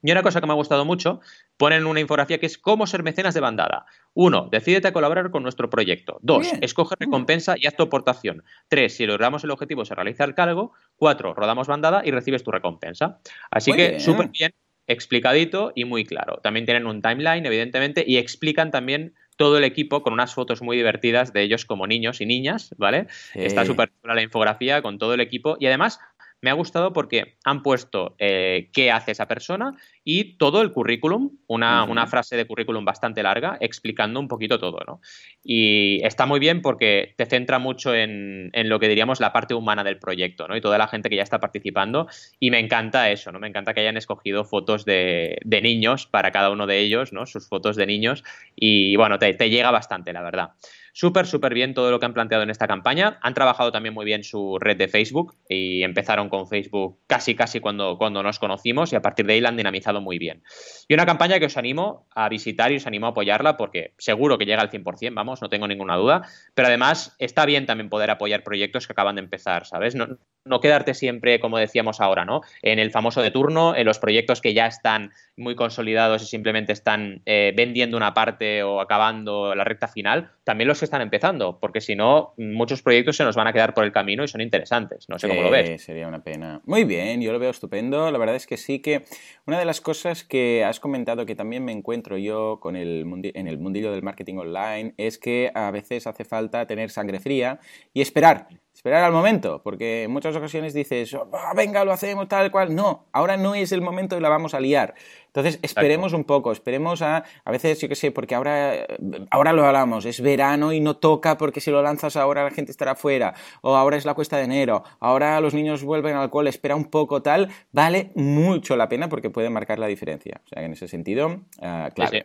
[0.01, 1.19] Y una cosa que me ha gustado mucho,
[1.57, 3.85] ponen una infografía que es cómo ser mecenas de bandada.
[4.13, 6.19] Uno, decídete a colaborar con nuestro proyecto.
[6.21, 8.43] Dos, escoge recompensa y haz tu aportación.
[8.69, 10.71] Tres, si logramos el objetivo se realiza el cargo.
[10.95, 13.19] Cuatro, rodamos bandada y recibes tu recompensa.
[13.51, 14.53] Así que súper bien,
[14.87, 16.37] explicadito y muy claro.
[16.37, 20.75] También tienen un timeline, evidentemente, y explican también todo el equipo con unas fotos muy
[20.75, 23.07] divertidas de ellos como niños y niñas, ¿vale?
[23.33, 26.01] Está súper la infografía con todo el equipo y además
[26.41, 31.37] me ha gustado porque han puesto eh, qué hace esa persona y todo el currículum,
[31.47, 35.01] una, frase de currículum bastante larga, explicando un poquito todo, ¿no?
[35.43, 39.83] Y está muy bien porque te centra mucho en, lo que diríamos la parte humana
[39.83, 40.55] del proyecto, ¿no?
[40.55, 42.07] Y toda la gente que ya está participando.
[42.39, 43.39] Y me encanta eso, ¿no?
[43.39, 47.25] Me encanta que hayan escogido fotos de, niños para cada uno de ellos, ¿no?
[47.25, 48.23] Sus fotos de niños.
[48.55, 50.51] Y bueno, te, te llega bastante, la verdad.
[50.99, 53.19] Súper, súper bien todo lo que han planteado en esta campaña.
[53.21, 57.61] Han trabajado también muy bien su red de Facebook y empezaron con Facebook casi, casi
[57.61, 60.43] cuando, cuando nos conocimos y a partir de ahí la han dinamizado muy bien.
[60.89, 64.37] Y una campaña que os animo a visitar y os animo a apoyarla porque seguro
[64.37, 66.23] que llega al 100%, vamos, no tengo ninguna duda.
[66.53, 69.95] Pero además está bien también poder apoyar proyectos que acaban de empezar, ¿sabes?
[69.95, 72.41] No, no quedarte siempre, como decíamos ahora, ¿no?
[72.61, 76.73] En el famoso de turno, en los proyectos que ya están muy consolidados y simplemente
[76.73, 81.59] están eh, vendiendo una parte o acabando la recta final, también los que están empezando,
[81.59, 84.41] porque si no, muchos proyectos se nos van a quedar por el camino y son
[84.41, 85.07] interesantes.
[85.09, 85.81] No sé cómo lo ves.
[85.81, 86.61] Sería una pena.
[86.65, 88.11] Muy bien, yo lo veo estupendo.
[88.11, 89.03] La verdad es que sí que
[89.45, 93.47] una de las cosas que has comentado que también me encuentro yo con el en
[93.47, 97.59] el mundillo del marketing online es que a veces hace falta tener sangre fría
[97.93, 98.47] y esperar
[98.79, 102.73] esperar al momento, porque en muchas ocasiones dices, ah, venga, lo hacemos tal cual.
[102.73, 104.95] No, ahora no es el momento y la vamos a liar.
[105.27, 108.87] Entonces, esperemos un poco, esperemos a, a veces, yo qué sé, porque ahora,
[109.31, 112.71] ahora lo hablamos, es verano y no toca porque si lo lanzas ahora la gente
[112.71, 116.47] estará fuera, o ahora es la cuesta de enero, ahora los niños vuelven al alcohol,
[116.47, 120.39] espera un poco tal, vale mucho la pena porque puede marcar la diferencia.
[120.45, 121.27] O sea, en ese sentido,
[121.57, 122.19] uh, claro.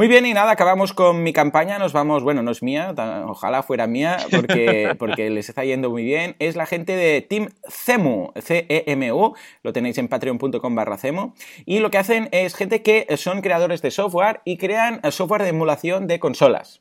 [0.00, 1.78] Muy bien, y nada, acabamos con mi campaña.
[1.78, 2.94] Nos vamos, bueno, no es mía,
[3.26, 6.36] ojalá fuera mía, porque, porque les está yendo muy bien.
[6.38, 11.34] Es la gente de Team CEMU, C-E-M-U, lo tenéis en patreon.com barra CEMU.
[11.66, 15.50] Y lo que hacen es gente que son creadores de software y crean software de
[15.50, 16.80] emulación de consolas.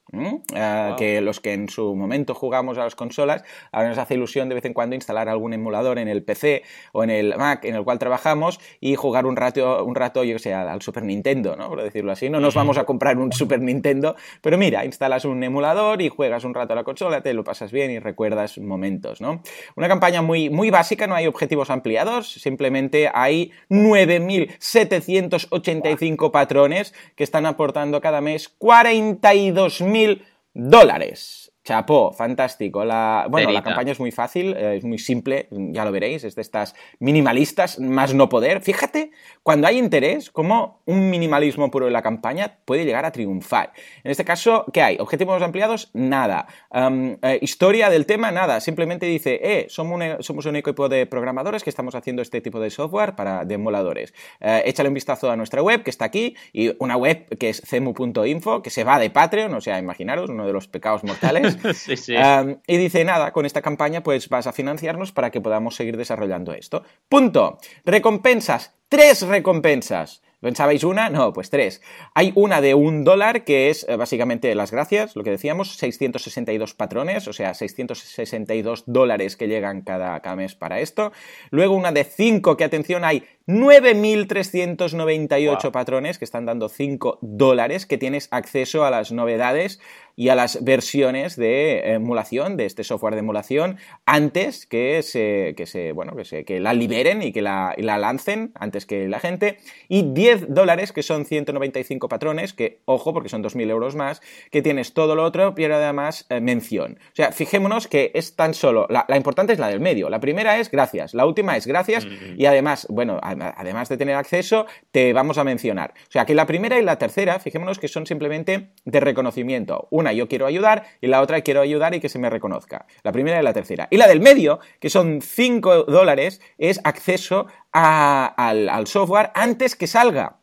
[0.55, 3.43] Ah, que los que en su momento jugamos a las consolas,
[3.73, 6.63] ahora nos hace ilusión de vez en cuando instalar algún emulador en el PC
[6.93, 10.35] o en el Mac en el cual trabajamos y jugar un rato, un rato yo
[10.35, 11.67] que sé, al Super Nintendo, ¿no?
[11.67, 12.29] Por decirlo así.
[12.29, 16.43] No nos vamos a comprar un Super Nintendo, pero mira, instalas un emulador y juegas
[16.43, 19.41] un rato a la consola, te lo pasas bien y recuerdas momentos, ¿no?
[19.75, 27.45] Una campaña muy, muy básica, no hay objetivos ampliados, simplemente hay 9.785 patrones que están
[27.45, 31.48] aportando cada mes 42.000 dólares.
[31.69, 32.83] Chapó, fantástico.
[32.83, 36.33] La, bueno, la campaña es muy fácil, eh, es muy simple, ya lo veréis, es
[36.33, 38.61] de estas minimalistas, más no poder.
[38.61, 39.11] Fíjate,
[39.43, 43.73] cuando hay interés, cómo un minimalismo puro en la campaña puede llegar a triunfar.
[44.03, 44.97] En este caso, ¿qué hay?
[44.99, 45.91] ¿Objetivos ampliados?
[45.93, 46.47] Nada.
[46.73, 48.31] Eh, historia del tema?
[48.31, 48.61] Nada.
[48.61, 52.41] Simplemente dice, eh, somos un, e, somos un equipo de programadores que estamos haciendo este
[52.41, 54.11] tipo de software para de emuladores.
[54.39, 57.61] Eh, échale un vistazo a nuestra web, que está aquí, y una web que es
[57.61, 61.58] cemu.info, que se va de Patreon, o sea, imaginaros, uno de los pecados mortales.
[62.67, 66.53] y dice, nada, con esta campaña pues vas a financiarnos para que podamos seguir desarrollando
[66.53, 66.83] esto.
[67.07, 67.57] Punto.
[67.85, 68.73] Recompensas.
[68.89, 70.21] Tres recompensas.
[70.41, 71.09] ¿Pensabais una?
[71.09, 71.81] No, pues tres.
[72.13, 76.73] Hay una de un dólar, que es eh, básicamente las gracias, lo que decíamos, 662
[76.75, 81.11] patrones, o sea, 662 dólares que llegan cada, cada mes para esto.
[81.49, 87.97] Luego una de cinco, que atención, hay 9.398 patrones que están dando 5 dólares, que
[87.97, 89.79] tienes acceso a las novedades
[90.19, 95.65] y a las versiones de emulación, de este software de emulación, antes que se, que
[95.65, 99.21] se, bueno, que se, que la liberen y que la, la lancen, antes que la
[99.21, 99.59] gente.
[99.87, 104.21] Y 10 dólares, que son 195 patrones, que, ojo, porque son 2.000 euros más,
[104.51, 106.99] que tienes todo lo otro, pero además eh, mención.
[107.13, 110.09] O sea, fijémonos que es tan solo, la, importante es la del medio.
[110.09, 114.65] La primera es gracias, la última es gracias, y además, bueno, además de tener acceso,
[114.91, 115.93] te vamos a mencionar.
[116.07, 119.87] O sea, que la primera y la tercera, fijémonos que son simplemente de reconocimiento.
[119.91, 122.85] Una, yo quiero ayudar, y la otra, quiero ayudar y que se me reconozca.
[123.03, 123.87] La primera y la tercera.
[123.89, 129.87] Y la del medio, que son 5 dólares, es acceso al, al software antes que
[129.87, 130.39] salga.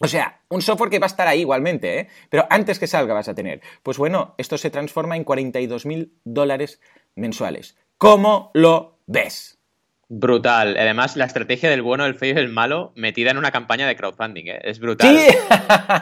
[0.00, 2.08] O sea, un software que va a estar ahí igualmente, ¿eh?
[2.28, 3.60] pero antes que salga vas a tener.
[3.84, 6.80] Pues bueno, esto se transforma en 42 mil dólares
[7.14, 7.76] mensuales.
[7.98, 9.61] ¿Cómo lo ves?
[10.14, 10.76] Brutal.
[10.78, 13.96] Además, la estrategia del bueno, el feo y el malo metida en una campaña de
[13.96, 14.60] crowdfunding, ¿eh?
[14.62, 15.16] Es brutal.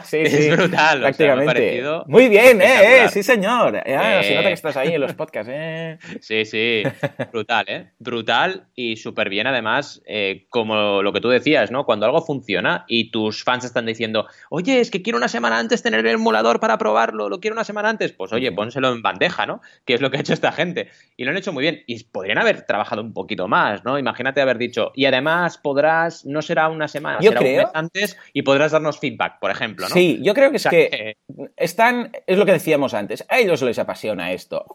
[0.02, 0.98] Sí, es brutal.
[0.98, 1.80] Prácticamente.
[2.08, 3.08] Muy bien, ¿eh?
[3.08, 3.76] Sí, señor.
[3.76, 5.96] Eh, se nota que estás ahí en los podcasts, ¿eh?
[6.20, 6.82] Sí, sí.
[7.30, 7.90] Brutal, ¿eh?
[8.00, 11.84] Brutal y súper bien, además, eh, como lo que tú decías, ¿no?
[11.84, 15.84] Cuando algo funciona y tus fans están diciendo, oye, es que quiero una semana antes
[15.84, 19.46] tener el emulador para probarlo, lo quiero una semana antes, pues oye, pónselo en bandeja,
[19.46, 19.61] ¿no?
[19.84, 20.88] Que es lo que ha hecho esta gente.
[21.16, 21.84] Y lo han hecho muy bien.
[21.86, 23.99] Y podrían haber trabajado un poquito más, ¿no?
[24.01, 27.53] Imagínate haber dicho, y además podrás, no será una semana, yo será creo...
[27.53, 29.94] un mes antes y podrás darnos feedback, por ejemplo, ¿no?
[29.94, 31.16] Sí, yo creo que es que
[31.57, 34.66] están, es lo que decíamos antes, a ellos les apasiona esto.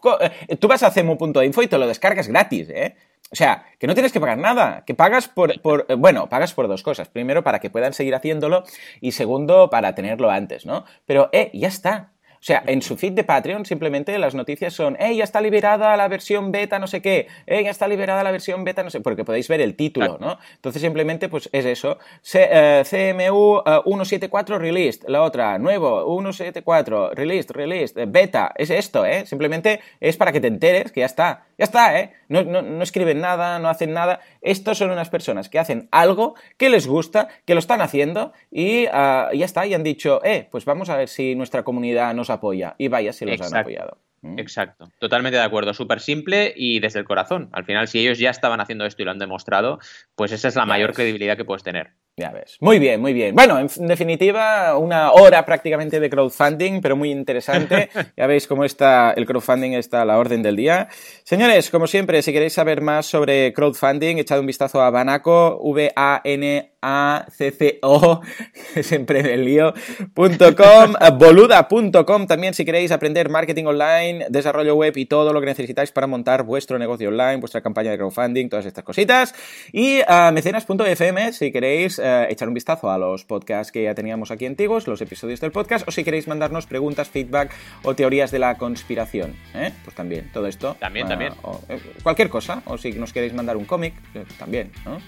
[0.48, 2.96] Eh, tú vas a cemu.info y te lo descargas gratis, ¿eh?
[3.32, 6.54] O sea, que no tienes que pagar nada, que pagas por, por, eh, bueno, pagas
[6.54, 7.08] por dos cosas.
[7.08, 8.62] Primero, para que puedan seguir haciéndolo
[9.00, 10.84] y segundo, para tenerlo antes, ¿no?
[11.06, 12.12] Pero, eh, ya está.
[12.46, 15.96] O sea, en su feed de Patreon simplemente las noticias son, ¡eh, ya está liberada
[15.96, 17.26] la versión beta no sé qué!
[17.44, 19.00] ¡eh, ya está liberada la versión beta no sé!
[19.00, 20.38] Porque podéis ver el título, ¿no?
[20.54, 21.98] Entonces simplemente pues es eso.
[22.22, 29.26] CMU 174 eh, released, la otra, nuevo, 174 released, released, eh, beta, es esto, ¿eh?
[29.26, 31.46] Simplemente es para que te enteres que ya está.
[31.58, 32.12] Ya está, ¿eh?
[32.28, 34.20] No, no, escriben nada, no hacen nada.
[34.42, 38.86] Estos son unas personas que hacen algo que les gusta, que lo están haciendo y
[38.92, 42.28] ah, ya está, y han dicho, eh, pues vamos a ver si nuestra comunidad nos
[42.36, 42.74] apoya.
[42.78, 43.98] Y vaya si los han apoyado.
[44.22, 44.38] ¿Mm?
[44.38, 47.50] Exacto, totalmente de acuerdo, súper simple y desde el corazón.
[47.52, 49.78] Al final, si ellos ya estaban haciendo esto y lo han demostrado,
[50.14, 51.92] pues esa es la mayor credibilidad que puedes tener.
[52.18, 52.56] Ya ves.
[52.60, 53.34] Muy bien, muy bien.
[53.34, 57.90] Bueno, en definitiva, una hora prácticamente de crowdfunding, pero muy interesante.
[58.16, 60.88] ya veis cómo está el crowdfunding está a la orden del día.
[61.24, 66.75] Señores, como siempre, si queréis saber más sobre crowdfunding, echad un vistazo a Banaco, V-A-N
[66.88, 68.20] a cco,
[68.80, 75.40] siempre me lío.com, boluda.com también si queréis aprender marketing online, desarrollo web y todo lo
[75.40, 79.34] que necesitáis para montar vuestro negocio online, vuestra campaña de crowdfunding, todas estas cositas.
[79.72, 84.30] Y a mecenas.fm si queréis eh, echar un vistazo a los podcasts que ya teníamos
[84.30, 88.38] aquí antiguos, los episodios del podcast, o si queréis mandarnos preguntas, feedback o teorías de
[88.38, 89.34] la conspiración.
[89.54, 89.72] ¿eh?
[89.82, 90.76] Pues también, todo esto.
[90.78, 91.32] También, también.
[91.68, 93.94] Eh, cualquier cosa, o si nos queréis mandar un cómic,
[94.38, 94.98] también, ¿no?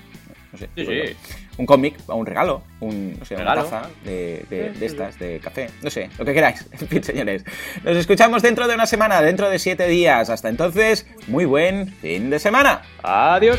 [0.53, 1.17] No sé, sí, sí.
[1.59, 3.63] Un cómic o un regalo, un, no sé, ¿Regalo?
[3.63, 6.67] una taza de, de, estas, de café, no sé, lo que queráis.
[6.81, 7.45] En fin, señores,
[7.85, 10.31] nos escuchamos dentro de una semana, dentro de siete días.
[10.31, 12.83] Hasta entonces, muy buen fin de semana.
[13.03, 13.59] Adiós.